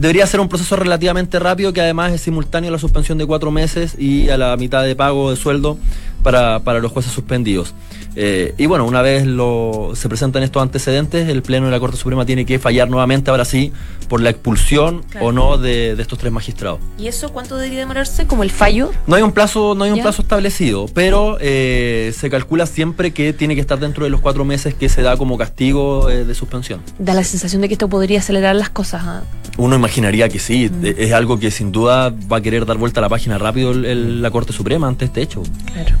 Debería 0.00 0.26
ser 0.26 0.40
un 0.40 0.48
proceso 0.48 0.76
relativamente 0.76 1.38
rápido 1.38 1.74
que 1.74 1.82
además 1.82 2.10
es 2.14 2.22
simultáneo 2.22 2.68
a 2.68 2.72
la 2.72 2.78
suspensión 2.78 3.18
de 3.18 3.26
cuatro 3.26 3.50
meses 3.50 3.96
y 3.98 4.30
a 4.30 4.38
la 4.38 4.56
mitad 4.56 4.82
de 4.82 4.96
pago 4.96 5.28
de 5.28 5.36
sueldo 5.36 5.76
para, 6.22 6.60
para 6.60 6.78
los 6.80 6.92
jueces 6.92 7.12
suspendidos. 7.12 7.74
Eh, 8.16 8.54
y 8.58 8.66
bueno, 8.66 8.86
una 8.86 9.02
vez 9.02 9.24
lo, 9.24 9.92
se 9.94 10.08
presentan 10.08 10.42
estos 10.42 10.60
antecedentes, 10.62 11.28
el 11.28 11.42
Pleno 11.42 11.66
de 11.66 11.72
la 11.72 11.78
Corte 11.78 11.96
Suprema 11.96 12.26
tiene 12.26 12.44
que 12.44 12.58
fallar 12.58 12.90
nuevamente, 12.90 13.30
ahora 13.30 13.44
sí, 13.44 13.72
por 14.08 14.20
la 14.20 14.30
expulsión 14.30 15.04
Claro. 15.10 15.26
o 15.26 15.32
no 15.32 15.58
de, 15.58 15.94
de 15.94 16.02
estos 16.02 16.18
tres 16.18 16.32
magistrados. 16.32 16.80
¿Y 16.98 17.06
eso 17.06 17.28
cuánto 17.32 17.56
debería 17.56 17.78
demorarse? 17.78 18.26
¿Como 18.26 18.42
el 18.42 18.50
fallo? 18.50 18.90
No 19.06 19.14
hay 19.14 19.22
un 19.22 19.30
plazo, 19.30 19.76
no 19.76 19.84
hay 19.84 19.90
un 19.90 19.98
¿Ya? 19.98 20.02
plazo 20.02 20.22
establecido, 20.22 20.86
pero 20.92 21.38
eh, 21.40 22.12
se 22.16 22.28
calcula 22.30 22.66
siempre 22.66 23.12
que 23.12 23.32
tiene 23.32 23.54
que 23.54 23.60
estar 23.60 23.78
dentro 23.78 24.02
de 24.02 24.10
los 24.10 24.20
cuatro 24.20 24.44
meses 24.44 24.74
que 24.74 24.88
se 24.88 25.02
da 25.02 25.16
como 25.16 25.38
castigo 25.38 26.10
eh, 26.10 26.24
de 26.24 26.34
suspensión. 26.34 26.80
Da 26.98 27.14
la 27.14 27.22
sensación 27.22 27.62
de 27.62 27.68
que 27.68 27.74
esto 27.74 27.88
podría 27.88 28.18
acelerar 28.18 28.56
las 28.56 28.70
cosas. 28.70 29.02
¿ah? 29.04 29.22
Uno 29.56 29.76
imaginaría 29.76 30.28
que 30.28 30.40
sí, 30.40 30.68
Mm. 30.68 30.84
es 30.98 31.12
algo 31.12 31.38
que 31.38 31.52
sin 31.52 31.70
duda 31.70 32.12
va 32.30 32.38
a 32.38 32.40
querer 32.40 32.66
dar 32.66 32.76
vuelta 32.76 32.98
a 32.98 33.02
la 33.02 33.08
página 33.08 33.38
rápido 33.38 33.70
el- 33.70 33.84
el- 33.84 34.22
la 34.22 34.30
Corte 34.32 34.52
Suprema 34.52 34.88
ante 34.88 35.04
este 35.04 35.22
hecho. 35.22 35.42
Claro. 35.72 35.94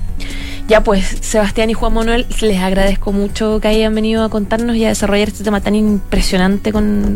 Ya 0.68 0.84
pues, 0.84 1.18
Sebastián 1.20 1.68
y 1.70 1.74
Juan 1.74 1.94
Manuel, 1.94 2.26
les 2.40 2.58
agradezco 2.58 3.12
mucho 3.12 3.58
que 3.60 3.68
hayan 3.68 3.94
venido 3.94 4.22
a 4.22 4.28
contarnos 4.28 4.76
y 4.76 4.84
a 4.84 4.88
desarrollar 4.88 5.28
este 5.28 5.42
tema 5.42 5.60
tan 5.60 5.74
impresionante 5.74 6.72
con 6.72 7.14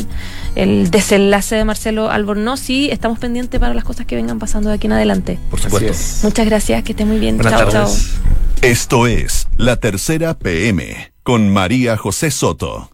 el 0.56 0.90
desenlace 0.90 1.56
de 1.56 1.64
Marcelo 1.64 2.10
Albornoz 2.10 2.68
y 2.68 2.90
estamos 2.90 3.18
pendientes 3.18 3.60
para 3.60 3.72
las 3.74 3.84
cosas 3.84 4.06
que 4.06 4.16
vengan 4.16 4.38
pasando 4.38 4.70
de 4.70 4.76
aquí 4.76 4.86
en 4.86 4.94
adelante. 4.94 5.38
Por 5.50 5.60
supuesto. 5.60 5.90
es. 5.90 6.20
Muchas 6.24 6.46
gracias, 6.46 6.82
que 6.82 6.92
esté 6.92 7.04
muy 7.04 7.18
bien. 7.18 7.36
Buenas 7.36 7.60
chao, 7.60 7.70
tardes. 7.70 8.10
chao. 8.14 8.34
Esto 8.62 9.06
es 9.06 9.46
La 9.56 9.76
Tercera 9.76 10.34
PM 10.38 11.12
con 11.22 11.52
María 11.52 11.96
José 11.96 12.30
Soto. 12.30 12.93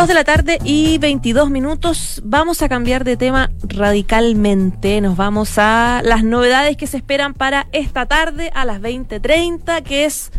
Dos 0.00 0.08
de 0.08 0.14
la 0.14 0.24
tarde 0.24 0.58
y 0.64 0.96
22 0.96 1.50
minutos. 1.50 2.22
Vamos 2.24 2.62
a 2.62 2.70
cambiar 2.70 3.04
de 3.04 3.18
tema 3.18 3.50
radicalmente. 3.62 4.98
Nos 5.02 5.14
vamos 5.14 5.58
a 5.58 6.00
las 6.02 6.24
novedades 6.24 6.78
que 6.78 6.86
se 6.86 6.96
esperan 6.96 7.34
para 7.34 7.66
esta 7.72 8.06
tarde 8.06 8.50
a 8.54 8.64
las 8.64 8.80
20:30, 8.80 9.82
que 9.82 10.06
es 10.06 10.30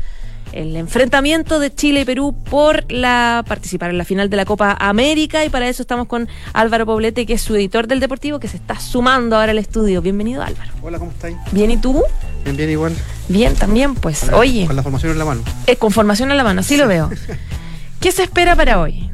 el 0.52 0.76
enfrentamiento 0.76 1.60
de 1.60 1.71
Chile 1.71 2.02
y 2.02 2.06
Perú 2.06 2.36
por 2.50 2.91
la 2.91 3.45
participar 3.47 3.91
en 3.91 4.00
la 4.00 4.04
final 4.04 4.32
de 4.32 4.38
la 4.38 4.45
Copa 4.45 4.76
América 4.80 5.45
y 5.45 5.50
para 5.50 5.69
eso 5.69 5.84
estamos 5.84 6.08
con 6.08 6.28
Álvaro 6.54 6.88
Poblete, 6.88 7.28
que 7.28 7.34
es 7.34 7.41
su 7.43 7.56
editor 7.56 7.86
del 7.86 8.00
Deportivo, 8.00 8.39
que 8.39 8.47
se 8.47 8.58
está 8.58 8.80
sumando 8.80 9.36
ahora 9.36 9.52
al 9.52 9.60
estudio. 9.60 10.02
Bienvenido, 10.02 10.41
Álvaro. 10.41 10.71
Hola, 10.82 10.97
¿cómo 10.97 11.12
estáis? 11.12 11.38
Bien, 11.52 11.69
¿y 11.69 11.78
tú? 11.78 12.04
Bien, 12.45 12.58
bien, 12.58 12.71
igual. 12.71 12.95
Bien, 13.28 13.54
también, 13.54 13.93
pues. 13.93 14.28
Oye, 14.34 14.65
Con 14.65 14.76
la 14.76 14.82
formación 14.82 15.12
en 15.12 15.19
la 15.19 15.26
mano. 15.26 15.43
eh, 15.67 15.76
con 15.76 15.91
formación 15.91 16.32
en 16.32 16.38
la 16.38 16.43
mano, 16.43 16.62
así 16.62 16.78
lo 16.78 16.88
veo. 16.88 17.12
¿Qué 18.00 18.12
se 18.12 18.24
espera 18.24 18.56
para 18.56 18.80
hoy? 18.80 19.12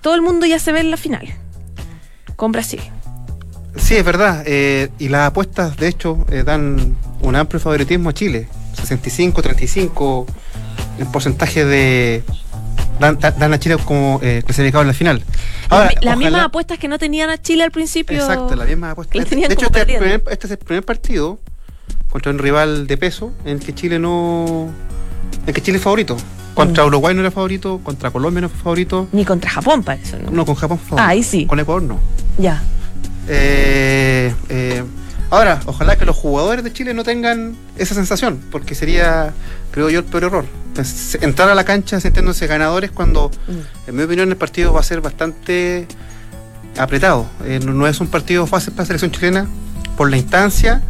Todo 0.00 0.14
el 0.14 0.22
mundo 0.22 0.46
ya 0.46 0.58
se 0.58 0.72
ve 0.72 0.80
en 0.80 0.90
la 0.90 0.96
final. 0.96 1.26
Con 2.36 2.52
Brasil. 2.52 2.80
Sí, 3.76 3.96
es 3.96 4.04
verdad. 4.04 4.42
eh, 4.46 4.90
y 4.98 5.08
las 5.08 5.28
apuestas, 5.28 5.76
de 5.76 5.88
hecho, 5.88 6.24
eh, 6.30 6.42
dan 6.44 6.96
un 7.20 7.36
amplio 7.36 7.60
favoritismo 7.60 8.10
a 8.10 8.14
Chile. 8.14 8.48
65, 8.74 9.42
35 9.42 10.26
en 10.98 11.06
porcentaje 11.12 11.64
de. 11.64 12.22
Dan, 13.00 13.18
dan- 13.20 13.52
a 13.52 13.58
Chile 13.60 13.76
como 13.84 14.18
eh, 14.22 14.42
clasificado 14.44 14.82
en 14.82 14.88
la 14.88 14.94
final. 14.94 15.22
Ahora, 15.68 15.90
las 16.00 16.16
mismas 16.16 16.44
apuestas 16.44 16.78
que 16.78 16.88
no 16.88 16.98
tenían 16.98 17.30
a 17.30 17.38
Chile 17.40 17.62
al 17.62 17.70
principio. 17.70 18.16
Exacto, 18.18 18.56
las 18.56 18.66
mismas 18.66 18.92
apuestas. 18.92 19.28
De 19.30 19.36
hecho, 19.46 19.66
este 19.66 19.80
es, 19.82 19.88
el 19.88 19.98
primer, 19.98 20.22
este 20.30 20.46
es 20.46 20.50
el 20.52 20.58
primer 20.58 20.84
partido 20.84 21.38
contra 22.10 22.32
un 22.32 22.38
rival 22.38 22.86
de 22.88 22.96
peso 22.96 23.32
en 23.44 23.58
el 23.58 23.60
que 23.60 23.74
Chile 23.74 23.98
no. 24.00 24.68
en 25.46 25.54
que 25.54 25.60
Chile 25.62 25.78
es 25.78 25.84
favorito. 25.84 26.16
Contra. 26.66 26.84
Uruguay 26.86 27.14
no 27.14 27.20
era 27.20 27.30
favorito, 27.30 27.80
contra 27.82 28.10
Colombia 28.10 28.40
no 28.42 28.48
fue 28.48 28.58
favorito. 28.58 29.08
Ni 29.12 29.24
contra 29.24 29.50
Japón, 29.50 29.82
para 29.82 30.00
eso, 30.00 30.16
¿no? 30.18 30.30
No, 30.30 30.44
con 30.46 30.54
Japón 30.54 30.78
fue 30.78 30.88
favorito. 30.90 31.06
Ah, 31.06 31.10
ahí 31.12 31.22
sí. 31.22 31.46
Con 31.46 31.58
Ecuador 31.60 31.82
no. 31.82 31.98
Ya. 32.38 32.62
Eh, 33.28 34.34
eh, 34.48 34.82
ahora, 35.30 35.60
ojalá 35.66 35.96
que 35.96 36.04
los 36.04 36.16
jugadores 36.16 36.64
de 36.64 36.72
Chile 36.72 36.94
no 36.94 37.04
tengan 37.04 37.56
esa 37.76 37.94
sensación, 37.94 38.40
porque 38.50 38.74
sería, 38.74 39.32
creo 39.70 39.90
yo, 39.90 40.00
el 40.00 40.04
peor 40.06 40.24
error. 40.24 40.44
Entrar 41.20 41.48
a 41.48 41.54
la 41.54 41.64
cancha 41.64 42.00
sintiéndose 42.00 42.46
ganadores 42.46 42.90
cuando, 42.92 43.30
Mm. 43.48 43.88
en 43.90 43.96
mi 43.96 44.02
opinión, 44.04 44.28
el 44.30 44.36
partido 44.36 44.72
va 44.72 44.80
a 44.80 44.84
ser 44.84 45.00
bastante 45.00 45.86
apretado. 46.78 47.26
Eh, 47.44 47.60
no, 47.64 47.72
no 47.74 47.86
es 47.88 48.00
un 48.00 48.06
partido 48.08 48.46
fácil 48.46 48.72
para 48.72 48.82
la 48.84 48.86
selección 48.86 49.10
chilena 49.10 49.46
por 49.96 50.08
la 50.10 50.16
instancia 50.16 50.80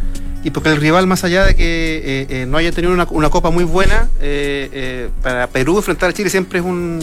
y 0.43 0.51
porque 0.51 0.69
el 0.69 0.77
rival, 0.77 1.05
más 1.07 1.23
allá 1.23 1.45
de 1.45 1.55
que 1.55 1.97
eh, 2.03 2.27
eh, 2.29 2.45
no 2.47 2.57
haya 2.57 2.71
tenido 2.71 2.93
una, 2.93 3.05
una 3.09 3.29
copa 3.29 3.49
muy 3.51 3.63
buena, 3.65 4.07
eh, 4.21 4.69
eh, 4.71 5.09
para 5.21 5.47
Perú 5.47 5.77
enfrentar 5.77 6.09
a 6.09 6.13
Chile 6.13 6.29
siempre 6.29 6.59
es 6.59 6.65
un 6.65 6.99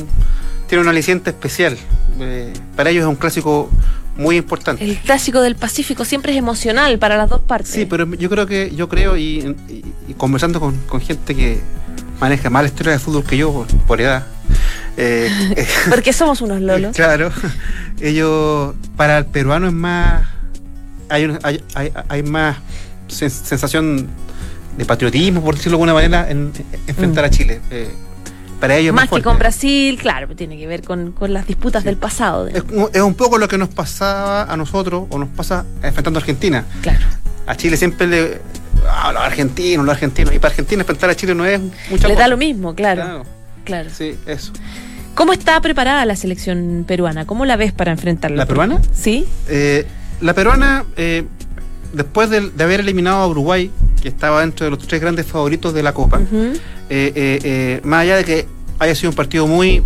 tiene 0.68 0.82
un 0.82 0.88
aliciente 0.88 1.30
especial. 1.30 1.76
Para 2.74 2.90
ellos 2.90 3.02
es 3.02 3.08
un 3.08 3.14
clásico 3.16 3.70
muy 4.16 4.36
importante. 4.36 4.82
El 4.82 4.96
clásico 4.98 5.40
del 5.42 5.54
Pacífico 5.54 6.04
siempre 6.04 6.32
es 6.32 6.38
emocional 6.38 6.98
para 6.98 7.16
las 7.16 7.28
dos 7.28 7.40
partes. 7.42 7.68
Sí, 7.70 7.84
pero 7.86 8.06
yo 8.14 8.28
creo 8.30 8.46
que, 8.46 8.72
yo 8.74 8.88
creo, 8.88 9.16
y, 9.16 9.54
y- 9.68 9.84
y 10.08 10.14
conversando 10.14 10.58
con, 10.58 10.76
con 10.88 11.00
gente 11.00 11.34
que 11.36 11.60
maneja 12.18 12.48
más 12.50 12.62
la 12.62 12.68
historia 12.68 12.92
del 12.92 13.00
fútbol 13.00 13.22
que 13.24 13.36
yo 13.36 13.52
por, 13.52 13.66
por 13.86 14.00
edad, 14.00 14.26
Porque 15.90 16.12
somos 16.12 16.40
unos 16.40 16.60
lolos. 16.62 16.96
claro, 16.96 17.30
ellos, 18.00 18.74
para 18.96 19.18
el 19.18 19.26
peruano 19.26 19.66
es 19.68 19.72
más, 19.74 20.26
hay, 21.08 21.36
hay, 21.42 21.62
hay, 21.74 21.92
hay 22.08 22.22
más 22.22 22.56
sensación 23.08 24.08
de 24.76 24.84
patriotismo, 24.84 25.42
por 25.42 25.54
decirlo 25.56 25.78
de 25.78 25.82
alguna 25.84 25.94
manera, 25.94 26.30
en, 26.30 26.52
en 26.72 26.80
enfrentar 26.86 27.24
Mm. 27.24 27.26
a 27.26 27.30
Chile. 27.30 27.60
Eh, 27.70 27.88
para 28.60 28.76
ellos 28.76 28.94
Más 28.94 29.08
que 29.10 29.20
con 29.22 29.38
Brasil, 29.38 29.98
claro, 30.00 30.28
tiene 30.34 30.56
que 30.56 30.66
ver 30.66 30.82
con, 30.82 31.12
con 31.12 31.32
las 31.32 31.46
disputas 31.46 31.82
Sí. 31.82 31.86
del 31.88 31.96
pasado. 31.98 32.48
Es, 32.48 32.62
un- 32.72 32.88
es 32.92 33.02
un 33.02 33.14
poco 33.14 33.36
lo 33.38 33.48
que 33.48 33.58
nos 33.58 33.68
pasaba 33.68 34.44
a 34.44 34.56
nosotros, 34.56 35.04
o 35.10 35.18
nos 35.18 35.28
pasa 35.30 35.64
enfrentando 35.82 36.18
a 36.18 36.20
Argentina. 36.22 36.64
Claro. 36.80 37.04
A 37.46 37.54
Chile 37.56 37.76
siempre 37.76 38.06
le. 38.06 38.40
Ah, 38.88 39.12
los 39.12 39.22
argentinos, 39.22 39.84
los 39.84 39.94
argentinos. 39.94 40.34
Y 40.34 40.38
para 40.38 40.52
Argentina 40.52 40.82
enfrentar 40.82 41.10
a 41.10 41.14
Chile 41.14 41.34
no 41.34 41.44
es 41.44 41.60
mucha 41.90 42.08
Le 42.08 42.14
cosa. 42.14 42.20
da 42.24 42.28
lo 42.28 42.36
mismo, 42.36 42.74
claro. 42.74 43.02
Claro, 43.02 43.22
claro. 43.64 43.90
Sí, 43.96 44.16
eso. 44.26 44.52
¿Cómo 45.14 45.32
está 45.32 45.60
preparada 45.60 46.04
la 46.04 46.16
selección 46.16 46.84
peruana? 46.86 47.24
¿Cómo 47.26 47.44
la 47.46 47.56
ves 47.56 47.72
para 47.72 47.92
enfrentarla? 47.92 48.36
¿La 48.36 48.46
peruana? 48.46 48.80
Sí. 48.92 49.26
Eh, 49.48 49.86
la 50.20 50.34
peruana, 50.34 50.84
eh, 50.96 51.24
después 51.96 52.30
de, 52.30 52.50
de 52.50 52.64
haber 52.64 52.80
eliminado 52.80 53.22
a 53.22 53.26
Uruguay, 53.28 53.70
que 54.02 54.08
estaba 54.08 54.40
dentro 54.42 54.64
de 54.64 54.70
los 54.70 54.86
tres 54.86 55.00
grandes 55.00 55.26
favoritos 55.26 55.72
de 55.74 55.82
la 55.82 55.92
Copa, 55.94 56.20
eh, 56.20 56.60
eh, 56.90 57.38
eh, 57.42 57.80
más 57.84 58.02
allá 58.02 58.16
de 58.16 58.24
que 58.24 58.46
haya 58.78 58.94
sido 58.94 59.10
un 59.10 59.16
partido 59.16 59.46
muy 59.46 59.82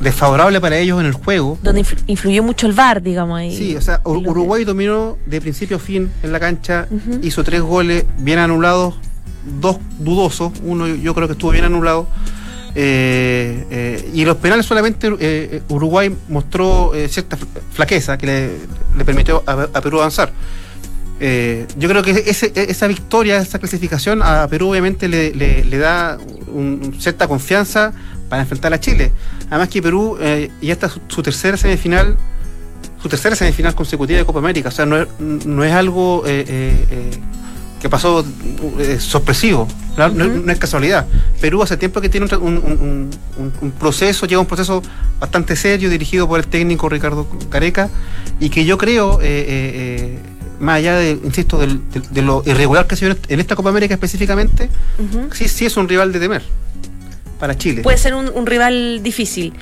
desfavorable 0.00 0.60
para 0.60 0.78
ellos 0.78 1.00
en 1.00 1.06
el 1.06 1.12
juego, 1.12 1.58
Donde 1.62 1.82
influ- 1.82 2.02
influyó 2.06 2.42
mucho 2.42 2.66
el 2.66 2.72
VAR, 2.72 3.02
digamos 3.02 3.38
ahí. 3.38 3.56
Sí, 3.56 3.76
o 3.76 3.80
sea, 3.80 4.00
Uruguay 4.04 4.64
dominó 4.64 5.16
de 5.26 5.40
principio 5.40 5.76
a 5.76 5.80
fin 5.80 6.10
en 6.22 6.32
la 6.32 6.38
cancha, 6.40 6.86
hizo 7.22 7.42
tres 7.42 7.60
goles 7.62 8.04
bien 8.18 8.38
anulados, 8.38 8.94
dos 9.60 9.78
dudosos, 9.98 10.52
uno 10.62 10.86
yo- 10.86 10.94
yo 10.96 11.14
creo 11.14 11.26
que 11.26 11.32
estuvo 11.32 11.50
bien 11.50 11.64
anulado. 11.64 12.06
Eh, 12.80 13.66
eh, 13.72 14.10
y 14.14 14.24
los 14.24 14.36
penales 14.36 14.64
solamente 14.64 15.08
eh, 15.08 15.16
eh, 15.20 15.62
Uruguay 15.68 16.14
mostró 16.28 16.94
eh, 16.94 17.08
cierta 17.08 17.36
fl- 17.36 17.48
flaqueza 17.72 18.16
que 18.16 18.26
le, 18.96 19.04
permitió 19.04 19.42
a, 19.46 19.80
Perú 19.80 19.98
avanzar. 19.98 20.30
Yo 21.18 21.88
creo 21.88 22.04
que 22.04 22.12
esa 22.12 22.86
victoria, 22.86 23.38
esa 23.38 23.58
clasificación 23.58 24.22
a 24.22 24.46
Perú 24.46 24.70
obviamente 24.70 25.08
le, 25.08 25.78
da 25.78 26.18
cierta 27.00 27.26
confianza 27.26 27.92
para 28.28 28.42
enfrentar 28.42 28.72
a 28.72 28.78
Chile. 28.78 29.10
Además 29.50 29.70
que 29.70 29.82
Perú 29.82 30.16
ya 30.62 30.72
está 30.72 30.88
su, 30.88 31.20
tercera 31.20 31.56
semifinal, 31.56 32.16
su 33.02 33.08
tercera 33.08 33.34
semifinal 33.34 33.74
consecutiva 33.74 34.20
de 34.20 34.24
Copa 34.24 34.38
América. 34.38 34.68
O 34.68 34.72
sea, 34.72 34.86
no 34.86 35.02
es, 35.02 35.08
no 35.18 35.64
es 35.64 35.72
algo 35.72 36.22
que 37.80 37.88
pasó 37.88 38.24
eh, 38.78 38.98
sorpresivo. 39.00 39.68
No, 39.96 40.52
es 40.52 40.58
casualidad. 40.58 41.06
Perú 41.40 41.62
hace 41.62 41.76
tiempo 41.76 42.00
que 42.00 42.08
tiene 42.08 42.26
un, 42.36 42.58
un- 42.58 43.10
un- 43.62 43.70
proceso, 43.72 44.26
lleva 44.26 44.40
un 44.40 44.46
proceso 44.46 44.82
bastante 45.20 45.56
serio 45.56 45.90
dirigido 45.90 46.28
por 46.28 46.38
el 46.40 46.46
técnico 46.46 46.88
Ricardo 46.88 47.26
Careca 47.50 47.88
y 48.40 48.48
que 48.50 48.64
yo 48.64 48.78
creo, 48.78 49.20
eh, 49.20 49.24
eh, 49.48 50.18
más 50.60 50.76
allá 50.76 50.96
de, 50.96 51.18
insisto, 51.24 51.58
del- 51.58 51.80
de, 51.90 52.00
de 52.10 52.22
lo 52.22 52.42
irregular 52.46 52.86
que 52.86 52.94
ha 52.94 52.98
sido 52.98 53.16
en 53.28 53.40
esta 53.40 53.56
Copa 53.56 53.70
América 53.70 53.94
específicamente, 53.94 54.68
sí, 55.32 55.48
sí 55.48 55.66
es 55.66 55.76
un 55.76 55.88
rival 55.88 56.12
de 56.12 56.20
temer 56.20 56.42
para 57.40 57.56
Chile. 57.56 57.82
Puede 57.82 57.98
ser 57.98 58.14
un, 58.14 58.46
rival 58.46 59.00
difícil. 59.02 59.52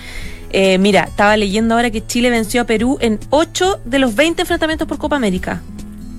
Eh, 0.50 0.78
mira, 0.78 1.04
estaba 1.04 1.36
leyendo 1.36 1.74
ahora 1.74 1.90
que 1.90 2.06
Chile 2.06 2.30
venció 2.30 2.62
a 2.62 2.64
Perú 2.64 2.96
en 3.00 3.18
8 3.30 3.80
de 3.84 3.98
los 3.98 4.14
20 4.14 4.42
enfrentamientos 4.42 4.86
por 4.88 4.96
Copa 4.98 5.16
América. 5.16 5.60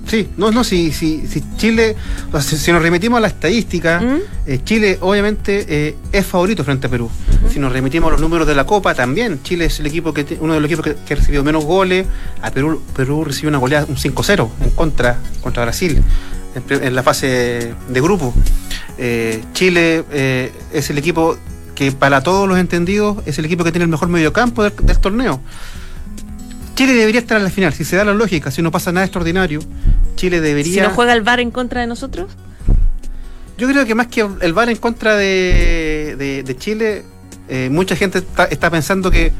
Sí, 0.08 0.26
no, 0.38 0.50
no, 0.50 0.64
si, 0.64 0.90
si, 0.90 1.26
si 1.26 1.44
Chile, 1.58 1.94
o 2.32 2.40
sea, 2.40 2.58
si, 2.58 2.72
nos 2.72 2.80
remitimos 2.80 3.18
a 3.18 3.20
la 3.20 3.28
estadística, 3.28 4.00
¿Mm? 4.00 4.20
eh, 4.46 4.60
Chile 4.64 4.96
obviamente 5.02 5.66
eh, 5.68 5.96
es 6.10 6.24
favorito 6.24 6.64
frente 6.64 6.86
a 6.86 6.90
Perú. 6.90 7.10
Si 7.52 7.58
nos 7.58 7.70
remitimos 7.70 8.08
a 8.08 8.12
los 8.12 8.20
números 8.20 8.46
de 8.46 8.54
la 8.54 8.64
Copa, 8.64 8.94
también 8.94 9.42
Chile 9.42 9.66
es 9.66 9.80
el 9.80 9.86
equipo 9.86 10.14
que 10.14 10.38
uno 10.40 10.54
de 10.54 10.60
los 10.60 10.70
equipos 10.70 10.84
que, 10.86 10.96
que 11.06 11.12
ha 11.12 11.16
recibido 11.18 11.44
menos 11.44 11.64
goles. 11.66 12.06
A 12.40 12.50
Perú, 12.50 12.82
Perú 12.96 13.22
recibió 13.24 13.50
una 13.50 13.58
goleada, 13.58 13.84
un 13.86 13.96
5-0 13.96 14.48
en 14.64 14.70
contra, 14.70 15.18
contra 15.42 15.64
Brasil, 15.64 16.02
en, 16.70 16.94
la 16.94 17.02
fase 17.02 17.74
de 17.88 18.00
grupo. 18.00 18.32
Eh, 18.96 19.44
Chile 19.52 20.04
es 20.72 20.88
el 20.88 20.96
equipo 20.96 21.36
que 21.74 21.92
para 21.92 22.22
todos 22.22 22.48
los 22.48 22.58
entendidos 22.58 23.18
es 23.26 23.38
el 23.38 23.44
equipo 23.44 23.62
que 23.62 23.72
tiene 23.72 23.84
el 23.84 23.90
mejor 23.90 24.08
mediocampo 24.08 24.62
del, 24.62 24.72
del 24.82 24.98
torneo. 24.98 25.42
Chile 26.78 26.92
debería 26.94 27.20
estar 27.20 27.36
en 27.36 27.42
la 27.42 27.50
final, 27.50 27.74
si 27.74 27.84
se 27.84 27.96
da 27.96 28.04
la 28.04 28.14
lógica, 28.14 28.52
si 28.52 28.62
no 28.62 28.70
pasa 28.70 28.92
nada 28.92 29.04
extraordinario, 29.04 29.58
Chile 30.18 30.40
debería... 30.40 30.74
Si 30.74 30.80
no 30.80 30.90
juega 30.94 31.12
el 31.14 31.22
VAR 31.22 31.40
en 31.40 31.50
contra 31.50 31.80
de 31.80 31.86
nosotros. 31.86 32.30
Yo 33.56 33.66
creo 33.68 33.86
que 33.86 33.94
más 33.94 34.06
que 34.08 34.26
el 34.40 34.52
VAR 34.52 34.68
en 34.68 34.76
contra 34.76 35.16
de, 35.16 36.14
de- 36.18 36.42
de 36.44 36.56
Chile, 36.56 37.04
eh, 37.48 37.68
mucha 37.70 37.96
gente 37.96 38.18
está, 38.18 38.44
está 38.44 38.70
pensando 38.70 39.10
que 39.10 39.32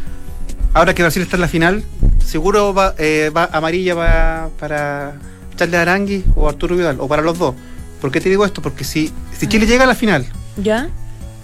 ahora 0.75 0.95
que 0.95 1.03
Brasil 1.03 1.23
está 1.23 1.37
en 1.37 1.41
la 1.43 1.49
final, 1.49 1.85
seguro 2.25 2.73
va, 2.75 2.95
eh, 2.99 3.31
va 3.37 3.49
amarilla 3.53 3.95
va- 3.95 4.49
para 4.59 5.14
Charles 5.57 5.79
Arangui 5.81 6.25
o 6.35 6.49
Arturo 6.49 6.77
Vidal, 6.77 6.97
o 7.01 7.07
para 7.09 7.23
los 7.23 7.38
dos. 7.38 7.55
¿Por 8.01 8.11
qué 8.11 8.21
te 8.21 8.29
digo 8.29 8.45
esto? 8.45 8.62
Porque 8.62 8.85
si, 8.85 9.12
si 9.37 9.47
Chile 9.49 9.67
llega 9.67 9.85
a 9.85 9.87
la 9.87 9.95
final 9.97 10.25
¿Ya? 10.57 10.88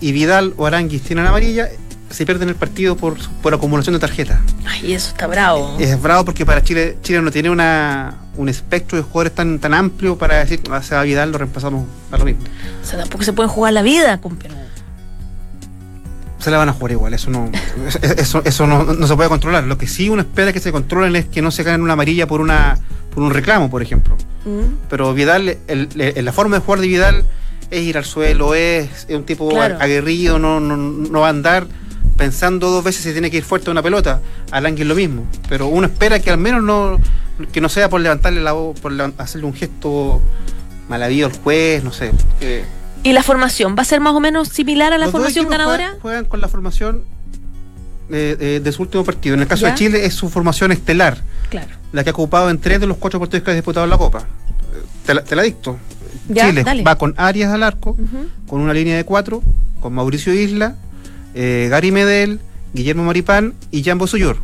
y 0.00 0.12
Vidal 0.12 0.54
o 0.56 0.66
Arangui 0.66 0.98
tienen 0.98 1.26
amarilla, 1.26 1.68
se 2.10 2.24
pierden 2.26 2.48
el 2.48 2.54
partido 2.56 2.96
por, 2.96 3.16
por 3.42 3.54
acumulación 3.54 3.92
de 3.94 3.98
tarjetas. 4.00 4.38
Ay, 4.66 4.92
eso 4.94 5.08
está 5.10 5.26
bravo. 5.26 5.76
Es 5.80 6.00
bravo 6.00 6.24
porque 6.24 6.44
para 6.46 6.62
Chile, 6.62 6.96
Chile 7.02 7.20
no 7.22 7.30
tiene 7.32 7.50
una, 7.50 8.14
un 8.36 8.48
espectro 8.48 8.96
de 8.98 9.04
jugadores 9.04 9.34
tan, 9.34 9.58
tan 9.58 9.74
amplio 9.74 10.16
para 10.18 10.38
decir, 10.38 10.60
ah, 10.70 10.82
se 10.82 10.94
va 10.94 11.02
Vidal, 11.02 11.30
lo 11.32 11.38
reemplazamos 11.38 11.86
a 12.10 12.18
lo 12.18 12.24
mismo. 12.24 12.42
O 12.82 12.86
sea, 12.86 12.98
tampoco 12.98 13.22
se 13.24 13.32
pueden 13.32 13.50
jugar 13.50 13.72
la 13.72 13.82
vida 13.82 14.20
con 14.20 14.36
Perú. 14.36 14.54
se 16.38 16.50
la 16.50 16.58
van 16.58 16.68
a 16.68 16.72
jugar 16.72 16.92
igual, 16.92 17.14
eso 17.14 17.30
no, 17.30 17.50
eso, 18.02 18.42
eso 18.44 18.66
no, 18.66 18.84
no 18.84 19.06
se 19.06 19.16
puede 19.16 19.28
controlar. 19.28 19.64
Lo 19.64 19.78
que 19.78 19.86
sí 19.86 20.08
uno 20.10 20.22
espera 20.22 20.52
que 20.52 20.60
se 20.60 20.72
controlen 20.72 21.16
es 21.16 21.24
que 21.26 21.40
no 21.40 21.50
se 21.50 21.62
ganen 21.62 21.80
una 21.80 21.94
amarilla 21.94 22.26
por 22.26 22.40
una 22.40 22.78
por 23.14 23.22
un 23.22 23.30
reclamo, 23.30 23.70
por 23.70 23.80
ejemplo. 23.80 24.16
¿Mm? 24.44 24.74
Pero 24.90 25.14
Vidal, 25.14 25.56
el- 25.68 25.88
el- 25.96 26.24
la 26.24 26.32
forma 26.32 26.56
de 26.56 26.62
jugar 26.62 26.80
de 26.80 26.88
Vidal 26.88 27.24
es 27.70 27.80
ir 27.82 27.96
al 27.96 28.04
suelo, 28.04 28.54
es, 28.54 29.06
es 29.08 29.16
un 29.16 29.24
tipo 29.24 29.48
Claro. 29.48 29.76
aguerrido, 29.80 30.38
no, 30.38 30.58
no, 30.60 30.76
no 30.76 31.20
va 31.20 31.28
a 31.28 31.30
andar 31.30 31.66
pensando 32.18 32.70
dos 32.70 32.84
veces 32.84 33.02
si 33.04 33.12
tiene 33.12 33.30
que 33.30 33.36
ir 33.38 33.44
fuerte 33.44 33.70
a 33.70 33.72
una 33.72 33.82
pelota. 33.82 34.20
Alangue 34.50 34.82
es 34.82 34.88
lo 34.88 34.94
mismo. 34.96 35.24
Pero 35.48 35.68
uno 35.68 35.86
espera 35.86 36.18
que 36.20 36.30
al 36.30 36.38
menos 36.38 36.62
no 36.62 36.98
que 37.52 37.60
no 37.60 37.68
sea 37.68 37.88
por 37.88 38.00
levantarle 38.00 38.40
la 38.40 38.52
voz, 38.52 38.78
por 38.80 38.92
hacerle 39.18 39.46
un 39.46 39.54
gesto 39.54 40.20
malavido 40.88 41.26
al 41.26 41.32
juez, 41.32 41.82
no 41.84 41.92
sé. 41.92 42.12
que- 42.40 42.64
¿Y 43.02 43.12
la 43.12 43.22
formación? 43.22 43.74
¿Va 43.76 43.82
a 43.82 43.84
ser 43.84 44.00
más 44.00 44.14
o 44.14 44.20
menos 44.20 44.48
similar 44.48 44.92
a 44.94 44.98
la 44.98 45.04
los 45.06 45.12
formación 45.12 45.48
ganadora? 45.48 45.84
Juegan, 45.88 46.00
juegan 46.00 46.24
con 46.24 46.40
la 46.40 46.48
formación 46.48 47.04
eh, 48.10 48.36
eh, 48.38 48.60
de 48.62 48.72
su 48.72 48.82
último 48.82 49.04
partido. 49.04 49.34
En 49.34 49.40
el 49.42 49.46
caso 49.46 49.62
¿Ya? 49.62 49.70
de 49.70 49.74
Chile 49.76 50.04
es 50.06 50.14
su 50.14 50.28
formación 50.30 50.72
estelar, 50.72 51.18
Claro. 51.50 51.68
la 51.92 52.02
que 52.04 52.10
ha 52.10 52.12
ocupado 52.12 52.50
en 52.50 52.58
tres 52.58 52.80
de 52.80 52.86
los 52.86 52.96
cuatro 52.98 53.18
partidos 53.20 53.44
que 53.44 53.50
ha 53.50 53.54
disputado 53.54 53.84
en 53.84 53.90
la 53.90 53.98
Copa. 53.98 54.24
Te 55.06 55.14
la, 55.14 55.24
te 55.24 55.34
la 55.36 55.42
dicto. 55.42 55.76
Ya, 56.28 56.48
Chile 56.48 56.64
dale. 56.64 56.82
va 56.82 56.96
con 56.96 57.14
Arias 57.18 57.52
al 57.52 57.62
arco, 57.62 57.96
con 58.46 58.60
una 58.60 58.72
línea 58.72 58.96
de 58.96 59.04
cuatro, 59.04 59.42
con 59.80 59.92
Mauricio 59.94 60.32
Isla, 60.32 60.76
eh, 61.34 61.68
Gary 61.70 61.92
Medel, 61.92 62.40
Guillermo 62.72 63.04
Maripán 63.04 63.54
y 63.70 63.82
Jambo 63.84 64.06
Suyur. 64.06 64.38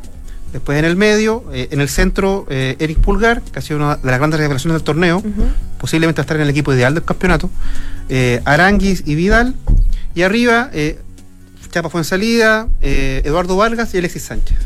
Después 0.53 0.79
en 0.79 0.85
el 0.85 0.97
medio, 0.97 1.45
eh, 1.53 1.69
en 1.71 1.81
el 1.81 1.89
centro, 1.89 2.47
eh, 2.51 2.77
Eric 2.81 2.99
Pulgar, 2.99 3.41
que 3.41 3.59
ha 3.59 3.63
sido 3.63 3.79
una 3.79 3.97
de 3.97 4.11
las 4.11 4.19
grandes 4.19 4.41
revelaciones 4.41 4.75
del 4.75 4.83
torneo, 4.83 5.23
posiblemente 5.79 6.19
va 6.19 6.23
a 6.23 6.25
estar 6.25 6.37
en 6.37 6.43
el 6.43 6.51
equipo 6.51 6.75
ideal 6.75 6.93
del 6.95 7.05
campeonato. 7.05 7.51
Eh, 8.09 8.43
Aranguis 8.45 9.05
y 9.07 9.15
Vidal. 9.15 9.55
Y 10.15 10.23
arriba, 10.23 10.71
eh, 10.73 10.99
Chapa 11.71 11.89
Fuensalida, 11.89 12.67
eh, 12.83 13.23
Eduardo 13.25 13.57
Vargas 13.57 13.95
y 13.95 13.99
Alexis 13.99 14.25
Sánchez. 14.25 14.59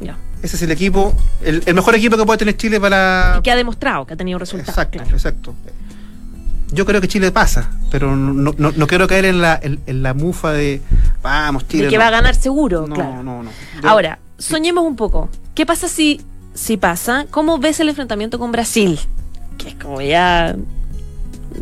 Ya. 0.00 0.16
Ese 0.42 0.54
es 0.54 0.62
el 0.62 0.70
equipo, 0.70 1.16
el, 1.42 1.64
el 1.66 1.74
mejor 1.74 1.96
equipo 1.96 2.16
que 2.16 2.24
puede 2.24 2.38
tener 2.38 2.56
Chile 2.56 2.78
para. 2.78 3.36
Y 3.40 3.42
que 3.42 3.50
ha 3.50 3.56
demostrado 3.56 4.06
que 4.06 4.14
ha 4.14 4.16
tenido 4.16 4.38
resultados. 4.38 4.68
Exacto, 4.68 4.98
claro. 4.98 5.16
exacto. 5.16 5.54
Yo 6.70 6.84
creo 6.86 7.00
que 7.00 7.08
Chile 7.08 7.32
pasa, 7.32 7.70
pero 7.90 8.14
no, 8.14 8.54
no, 8.56 8.72
no 8.76 8.86
quiero 8.86 9.06
caer 9.08 9.24
en 9.24 9.40
la, 9.40 9.58
en, 9.60 9.80
en 9.86 10.02
la 10.02 10.14
mufa 10.14 10.52
de 10.52 10.80
vamos. 11.24 11.66
De 11.66 11.88
que 11.88 11.96
no". 11.96 11.98
va 12.00 12.06
a 12.06 12.10
ganar 12.10 12.36
seguro, 12.36 12.86
No, 12.86 12.94
claro. 12.94 13.22
no, 13.24 13.42
no. 13.42 13.50
Yo- 13.82 13.88
Ahora, 13.88 14.20
soñemos 14.38 14.84
un 14.84 14.94
poco. 14.94 15.28
¿Qué 15.56 15.66
pasa 15.66 15.88
si, 15.88 16.20
si 16.54 16.76
pasa? 16.76 17.26
¿Cómo 17.30 17.58
ves 17.58 17.80
el 17.80 17.88
enfrentamiento 17.88 18.38
con 18.38 18.52
Brasil? 18.52 19.00
Que 19.58 19.70
es 19.70 19.74
como 19.74 20.00
ya. 20.00 20.54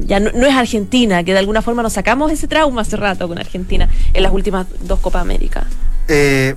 Ya 0.06 0.20
no, 0.20 0.30
no 0.34 0.46
es 0.46 0.54
Argentina, 0.54 1.22
que 1.22 1.32
de 1.32 1.38
alguna 1.38 1.60
forma 1.62 1.82
nos 1.82 1.92
sacamos 1.92 2.32
ese 2.32 2.48
trauma 2.48 2.80
hace 2.80 2.96
rato 2.96 3.28
con 3.28 3.38
Argentina 3.38 3.88
en 4.14 4.22
las 4.22 4.32
últimas 4.32 4.66
dos 4.80 4.98
Copas 5.00 5.20
América. 5.22 5.64
Eh, 6.08 6.54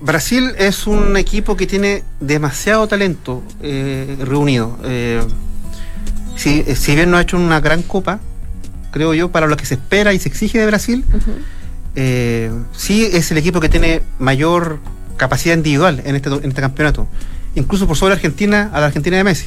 Brasil 0.00 0.52
es 0.58 0.86
un 0.86 1.16
equipo 1.18 1.56
que 1.56 1.66
tiene 1.66 2.02
demasiado 2.20 2.86
talento 2.88 3.42
eh, 3.62 4.16
reunido. 4.20 4.78
Eh, 4.84 5.22
si, 6.36 6.62
si 6.74 6.94
bien 6.94 7.10
no 7.10 7.18
ha 7.18 7.22
hecho 7.22 7.36
una 7.36 7.60
gran 7.60 7.82
copa, 7.82 8.20
creo 8.90 9.12
yo, 9.12 9.30
para 9.30 9.46
lo 9.46 9.56
que 9.58 9.66
se 9.66 9.74
espera 9.74 10.14
y 10.14 10.18
se 10.18 10.28
exige 10.30 10.58
de 10.58 10.66
Brasil, 10.66 11.04
eh, 11.96 12.52
sí 12.72 13.04
es 13.04 13.30
el 13.32 13.38
equipo 13.38 13.58
que 13.60 13.68
tiene 13.68 14.02
mayor 14.18 14.78
capacidad 15.16 15.56
individual 15.56 16.02
en 16.04 16.14
este, 16.16 16.28
en 16.28 16.44
este 16.48 16.60
campeonato. 16.60 17.08
Incluso 17.54 17.86
por 17.86 17.96
sobre 17.96 18.14
Argentina, 18.14 18.70
a 18.72 18.80
la 18.80 18.86
Argentina 18.86 19.16
de 19.16 19.24
Messi. 19.24 19.46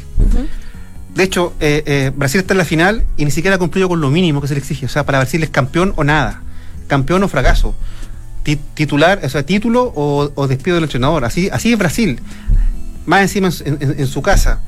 De 1.14 1.24
hecho, 1.24 1.54
eh, 1.60 1.84
eh, 1.86 2.12
Brasil 2.16 2.42
está 2.42 2.54
en 2.54 2.58
la 2.60 2.66
final 2.66 3.06
y 3.18 3.26
ni 3.26 3.32
siquiera 3.32 3.56
ha 3.56 3.60
cumplido 3.60 3.88
con 3.88 4.02
lo 4.02 4.10
mínimo 4.10 4.42
que 4.42 4.48
se 4.48 4.54
le 4.56 4.60
exige. 4.60 4.86
O 4.86 4.90
sea, 4.90 5.06
para 5.06 5.20
Brasil 5.20 5.42
es 5.44 5.50
campeón 5.50 5.94
o 5.96 6.04
nada. 6.04 6.42
Campeón 6.88 7.24
o 7.24 7.28
fracaso. 7.28 7.76
Ti- 8.44 8.60
titular, 8.74 9.20
o 9.24 9.30
sea, 9.30 9.44
título 9.44 9.84
o, 9.96 10.32
o 10.34 10.48
despido 10.48 10.76
del 10.76 10.86
entrenador. 10.86 11.26
Así, 11.26 11.50
así 11.52 11.72
es 11.74 11.78
Brasil. 11.80 12.20
Más 13.06 13.22
encima 13.22 13.50
en, 13.66 13.78
en- 13.82 14.00
en 14.00 14.08
su 14.08 14.22
casa. 14.22 14.62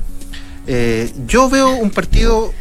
Eh, 0.66 1.12
yo 1.26 1.48
veo 1.50 1.70
un 1.76 1.90
partido 1.90 2.52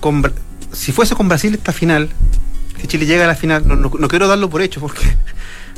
con 0.00 0.32
si 0.72 0.90
fuese 0.90 1.14
con 1.14 1.28
Brasil 1.28 1.54
esta 1.54 1.72
final, 1.72 2.08
si 2.80 2.86
Chile 2.86 3.06
llega 3.06 3.24
a 3.24 3.28
la 3.28 3.34
final, 3.36 3.66
no, 3.66 3.76
no- 3.76 3.90
no 3.98 4.08
quiero 4.08 4.26
darlo 4.28 4.48
por 4.50 4.62
hecho 4.62 4.80
porque, 4.80 5.02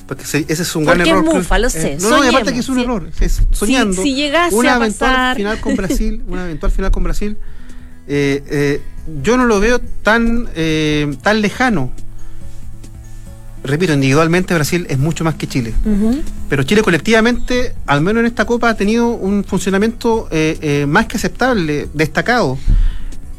porque 0.06 0.24
se- 0.24 0.44
ese 0.48 0.62
es 0.62 0.76
un 0.76 0.84
gran 0.84 0.98
Porque 0.98 1.10
error. 1.10 1.24
mufa, 1.24 1.58
lo 1.58 1.68
sé, 1.70 1.96
no, 2.00 2.10
no, 2.10 2.24
y 2.24 2.28
aparte 2.28 2.52
que 2.52 2.60
es 2.60 2.68
un 2.68 2.76
sí. 2.76 2.82
error. 2.82 3.10
Es 3.20 3.42
soñando. 3.50 4.02
si 4.02 4.14
llegase 4.14 4.54
una 4.54 4.74
a 4.74 4.76
eventual 4.76 5.10
pasar. 5.10 5.36
final 5.36 5.60
con 5.60 5.76
Brasil, 5.76 6.22
una 6.28 6.44
eventual 6.44 6.72
final 6.72 6.90
con 6.90 7.02
Brasil, 7.04 7.36
eh, 8.08 8.42
eh, 8.48 8.82
yo 9.22 9.36
no 9.36 9.44
lo 9.46 9.60
veo 9.60 9.80
tan, 9.80 10.48
eh, 10.54 11.14
tan 11.22 11.40
lejano. 11.40 11.90
Repito, 13.64 13.92
individualmente 13.94 14.54
Brasil 14.54 14.86
es 14.88 14.96
mucho 14.98 15.24
más 15.24 15.34
que 15.34 15.48
Chile. 15.48 15.74
Pero 16.48 16.62
Chile 16.62 16.82
colectivamente, 16.82 17.74
al 17.86 18.00
menos 18.00 18.20
en 18.20 18.26
esta 18.26 18.44
Copa, 18.44 18.68
ha 18.70 18.74
tenido 18.76 19.08
un 19.08 19.42
funcionamiento 19.42 20.28
eh, 20.30 20.56
eh, 20.60 20.86
más 20.86 21.06
que 21.06 21.16
aceptable, 21.16 21.88
destacado. 21.92 22.58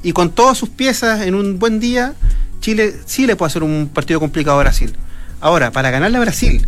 Y 0.03 0.11
con 0.11 0.31
todas 0.31 0.57
sus 0.57 0.67
piezas 0.67 1.21
en 1.21 1.33
un 1.33 1.59
buen 1.59 1.79
día, 1.79 2.13
Chile 2.59 2.95
sí 3.05 3.27
le 3.27 3.35
puede 3.35 3.47
hacer 3.47 3.63
un 3.63 3.89
partido 3.93 4.19
complicado 4.19 4.57
a 4.59 4.63
Brasil. 4.63 4.95
Ahora, 5.39 5.71
para 5.71 5.91
ganarle 5.91 6.17
a 6.17 6.21
Brasil, 6.21 6.67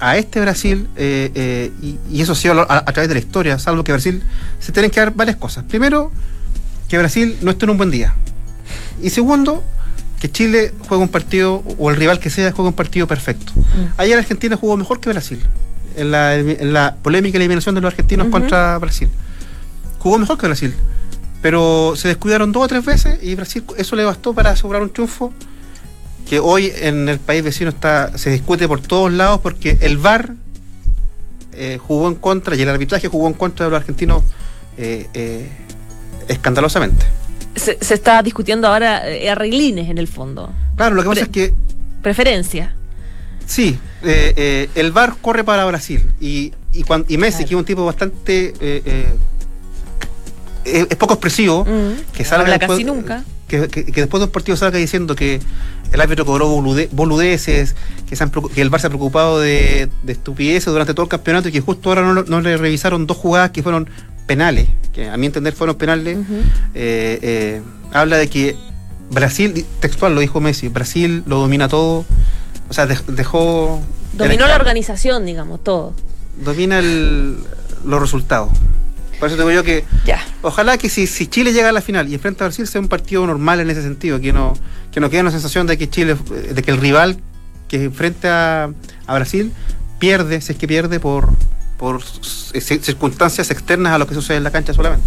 a 0.00 0.16
este 0.16 0.40
Brasil, 0.40 0.88
eh, 0.96 1.30
eh, 1.34 1.72
y, 1.80 1.98
y 2.10 2.20
eso 2.22 2.32
ha 2.32 2.34
sido 2.34 2.60
a, 2.60 2.78
a 2.78 2.92
través 2.92 3.08
de 3.08 3.14
la 3.14 3.20
historia, 3.20 3.58
salvo 3.58 3.84
que 3.84 3.92
Brasil 3.92 4.22
se 4.58 4.72
tienen 4.72 4.90
que 4.90 4.98
dar 4.98 5.14
varias 5.14 5.36
cosas. 5.36 5.64
Primero, 5.64 6.10
que 6.88 6.98
Brasil 6.98 7.36
no 7.40 7.52
esté 7.52 7.66
en 7.66 7.70
un 7.70 7.76
buen 7.76 7.90
día. 7.90 8.14
Y 9.00 9.10
segundo, 9.10 9.62
que 10.20 10.30
Chile 10.30 10.72
juegue 10.88 11.02
un 11.02 11.08
partido, 11.08 11.62
o 11.78 11.90
el 11.90 11.96
rival 11.96 12.18
que 12.18 12.30
sea, 12.30 12.52
juegue 12.52 12.68
un 12.68 12.74
partido 12.74 13.06
perfecto. 13.06 13.52
Ayer 13.96 14.18
Argentina 14.18 14.56
jugó 14.56 14.76
mejor 14.76 15.00
que 15.00 15.08
Brasil, 15.10 15.40
en 15.96 16.10
la, 16.10 16.34
en 16.34 16.72
la 16.72 16.96
polémica 16.96 17.38
eliminación 17.38 17.74
de 17.74 17.80
los 17.80 17.92
argentinos 17.92 18.28
contra 18.28 18.78
Brasil. 18.78 19.08
Jugó 19.98 20.18
mejor 20.18 20.36
que 20.38 20.46
Brasil, 20.46 20.74
pero 21.42 21.94
se 21.96 22.08
descuidaron 22.08 22.52
dos 22.52 22.64
o 22.64 22.68
tres 22.68 22.84
veces 22.84 23.18
y 23.22 23.34
Brasil 23.34 23.64
eso 23.76 23.96
le 23.96 24.04
bastó 24.04 24.32
para 24.32 24.50
asegurar 24.50 24.80
un 24.82 24.90
triunfo 24.90 25.32
que 26.28 26.38
hoy 26.38 26.72
en 26.76 27.08
el 27.08 27.18
país 27.18 27.42
vecino 27.42 27.68
está 27.70 28.16
se 28.16 28.30
discute 28.30 28.66
por 28.68 28.80
todos 28.80 29.12
lados 29.12 29.40
porque 29.42 29.76
el 29.80 29.98
VAR 29.98 30.34
eh, 31.52 31.78
jugó 31.82 32.08
en 32.08 32.14
contra 32.14 32.54
y 32.56 32.62
el 32.62 32.68
arbitraje 32.68 33.08
jugó 33.08 33.26
en 33.26 33.34
contra 33.34 33.66
de 33.66 33.70
los 33.72 33.80
argentinos 33.80 34.22
eh, 34.78 35.06
eh, 35.12 35.48
escandalosamente. 36.28 37.04
Se, 37.56 37.76
se 37.80 37.94
está 37.94 38.22
discutiendo 38.22 38.68
ahora 38.68 39.02
arreglines 39.30 39.90
en 39.90 39.98
el 39.98 40.08
fondo. 40.08 40.50
Claro, 40.76 40.94
lo 40.94 41.02
que 41.02 41.08
pasa 41.10 41.20
es 41.22 41.28
que 41.28 41.52
Preferencia. 42.02 42.74
Sí, 43.46 43.78
el 44.02 44.92
VAR 44.92 45.14
corre 45.20 45.44
para 45.44 45.64
Brasil 45.66 46.02
y, 46.20 46.52
y, 46.72 46.84
cuan- 46.84 47.04
y 47.08 47.18
Messi, 47.18 47.38
Claro. 47.38 47.48
que 47.48 47.54
es 47.54 47.58
un 47.58 47.64
tipo 47.64 47.84
bastante... 47.84 48.54
es, 50.64 50.86
es 50.90 50.96
poco 50.96 51.14
expresivo, 51.14 51.64
Mm. 51.64 52.12
que 52.12 52.24
salga 52.24 52.50
después- 52.58 52.70
casi 52.78 52.84
nunca. 52.84 53.24
Que, 53.48 53.68
que- 53.68 53.84
que 53.84 54.00
después 54.00 54.20
de 54.20 54.24
un 54.26 54.30
partido 54.32 54.56
salga 54.56 54.78
diciendo 54.78 55.14
que 55.14 55.38
el 55.92 56.00
árbitro 56.00 56.24
cobró 56.24 56.48
bolude- 56.48 56.88
boludeces, 56.90 57.74
que, 58.08 58.16
se 58.16 58.22
han 58.24 58.32
preocu- 58.32 58.50
que 58.50 58.62
el 58.62 58.70
VAR 58.70 58.80
se 58.80 58.86
ha 58.86 58.90
preocupado 58.90 59.40
de, 59.40 59.90
de 60.02 60.12
estupideces 60.12 60.72
durante 60.72 60.94
todo 60.94 61.04
el 61.04 61.10
campeonato 61.10 61.48
y 61.48 61.52
que 61.52 61.60
justo 61.60 61.90
ahora 61.90 62.24
no, 62.26 62.40
le 62.40 62.56
revisaron 62.56 63.06
dos 63.06 63.18
jugadas 63.18 63.50
que 63.50 63.62
fueron 63.62 63.90
penales, 64.26 64.68
que 64.94 65.10
a 65.10 65.16
mi 65.18 65.26
entender 65.26 65.52
fueron 65.52 65.76
penales. 65.76 66.16
Eh, 66.74 67.18
eh, 67.22 67.62
habla 67.92 68.16
de 68.16 68.28
que 68.30 68.56
Brasil, 69.10 69.66
textual 69.80 70.14
lo 70.14 70.22
dijo 70.22 70.40
Messi, 70.40 70.68
Brasil 70.68 71.22
lo 71.26 71.40
domina 71.40 71.68
todo, 71.68 72.06
o 72.70 72.72
sea, 72.72 72.88
dej- 72.88 73.04
dejó... 73.04 73.82
Dominó 74.14 74.46
la 74.46 74.56
organización, 74.56 75.26
digamos, 75.26 75.62
todo. 75.62 75.92
Domina 76.42 76.78
el- 76.78 77.36
los 77.84 78.00
resultados. 78.00 78.48
Por 79.22 79.28
eso 79.28 79.36
digo 79.38 79.52
yo 79.52 79.62
que 79.62 79.84
Ya. 80.04 80.18
ojalá 80.42 80.76
que 80.78 80.88
si, 80.88 81.06
si 81.06 81.28
Chile 81.28 81.52
llega 81.52 81.68
a 81.68 81.72
la 81.72 81.80
final 81.80 82.08
y 82.08 82.14
enfrenta 82.14 82.44
a 82.44 82.48
Brasil 82.48 82.66
sea 82.66 82.80
un 82.80 82.88
partido 82.88 83.24
normal 83.24 83.60
en 83.60 83.70
ese 83.70 83.80
sentido, 83.80 84.18
que 84.18 84.32
no, 84.32 84.54
que 84.90 84.98
no 84.98 85.10
quede 85.10 85.20
una 85.20 85.30
sensación 85.30 85.68
de 85.68 85.78
que 85.78 85.88
Chile, 85.88 86.16
de 86.52 86.60
que 86.60 86.72
el 86.72 86.78
rival 86.78 87.18
que 87.68 87.84
enfrenta 87.84 88.64
a, 89.06 89.14
Brasil 89.14 89.52
pierde, 90.00 90.40
si 90.40 90.50
es 90.54 90.58
que 90.58 90.66
pierde 90.66 90.98
por, 90.98 91.28
por 91.78 92.02
circunstancias 92.02 93.52
externas 93.52 93.92
a 93.92 93.98
lo 93.98 94.08
que 94.08 94.14
sucede 94.14 94.38
en 94.38 94.42
la 94.42 94.50
cancha 94.50 94.74
solamente. 94.74 95.06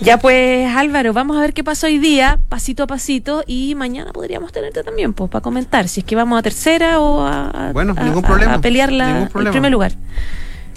Ya 0.00 0.18
pues 0.18 0.74
Álvaro, 0.74 1.12
vamos 1.12 1.36
a 1.36 1.40
ver 1.40 1.52
qué 1.54 1.62
pasa 1.62 1.86
hoy 1.86 1.98
día, 1.98 2.40
pasito 2.48 2.82
a 2.82 2.88
pasito, 2.88 3.44
y 3.46 3.76
mañana 3.76 4.12
podríamos 4.12 4.50
tenerte 4.50 4.82
también, 4.82 5.12
pues, 5.12 5.30
para 5.30 5.40
comentar 5.40 5.86
si 5.86 6.00
es 6.00 6.04
que 6.04 6.16
vamos 6.16 6.36
a 6.36 6.42
tercera 6.42 6.98
o 6.98 7.24
a, 7.24 7.70
Bueno, 7.72 7.94
a- 7.96 8.02
ningún 8.02 8.22
problema, 8.22 8.54
a 8.54 8.60
pelear 8.60 8.90
la- 8.90 9.20
ningún 9.20 9.46
el 9.46 9.50
primer 9.52 9.70
lugar. 9.70 9.92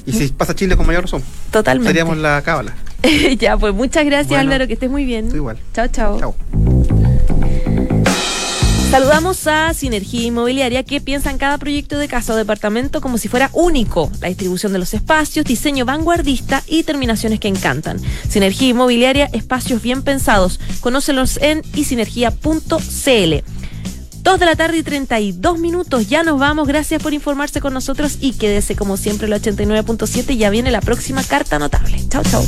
Y 0.07 0.13
si 0.13 0.29
pasa 0.29 0.55
Chile 0.55 0.75
con 0.77 0.87
mayor 0.87 1.03
razón, 1.03 1.21
Totalmente. 1.51 1.89
seríamos 1.89 2.17
la 2.17 2.41
cábala. 2.41 2.73
ya, 3.39 3.57
pues 3.57 3.73
muchas 3.75 4.05
gracias 4.05 4.29
Bueno, 4.29 4.41
Álvaro, 4.43 4.65
que 4.65 4.73
estés 4.73 4.89
muy 4.89 5.03
bien. 5.05 5.29
tú 5.29 5.35
igual. 5.35 5.57
Chao, 5.73 5.87
chao. 5.89 6.19
Chao. 6.19 6.35
Saludamos 8.89 9.45
a 9.47 9.73
Sinergia 9.73 10.21
Inmobiliaria 10.23 10.81
que 10.83 11.01
piensa 11.01 11.29
en 11.29 11.37
cada 11.37 11.57
proyecto 11.57 11.97
de 11.99 12.07
casa 12.07 12.33
o 12.33 12.37
departamento 12.37 13.01
como 13.01 13.17
si 13.17 13.27
fuera 13.27 13.49
único. 13.51 14.09
La 14.21 14.29
distribución 14.29 14.71
de 14.71 14.79
los 14.79 14.93
espacios, 14.93 15.45
diseño 15.45 15.83
vanguardista 15.83 16.63
y 16.67 16.83
terminaciones 16.83 17.41
que 17.41 17.49
encantan. 17.49 17.99
Sinergia 18.29 18.69
Inmobiliaria, 18.69 19.29
espacios 19.33 19.81
bien 19.81 20.03
pensados. 20.03 20.61
Conócelos 20.79 21.37
en 21.41 21.63
isinergia.cl. 21.75 23.43
2 24.27 24.41
de 24.41 24.45
la 24.45 24.57
tarde 24.57 24.77
y 24.79 24.83
32 24.83 25.57
minutos. 25.57 26.09
Ya 26.09 26.21
nos 26.21 26.37
vamos. 26.37 26.67
Gracias 26.67 27.01
por 27.01 27.13
informarse 27.13 27.61
con 27.61 27.73
nosotros 27.73 28.17
y 28.19 28.33
quédese 28.33 28.75
como 28.75 28.97
siempre 28.97 29.25
el 29.25 29.31
89.7. 29.31 30.35
Ya 30.35 30.49
viene 30.49 30.69
la 30.69 30.81
próxima 30.81 31.23
carta 31.23 31.57
notable. 31.59 31.97
Chao, 32.09 32.23
chao. 32.23 32.43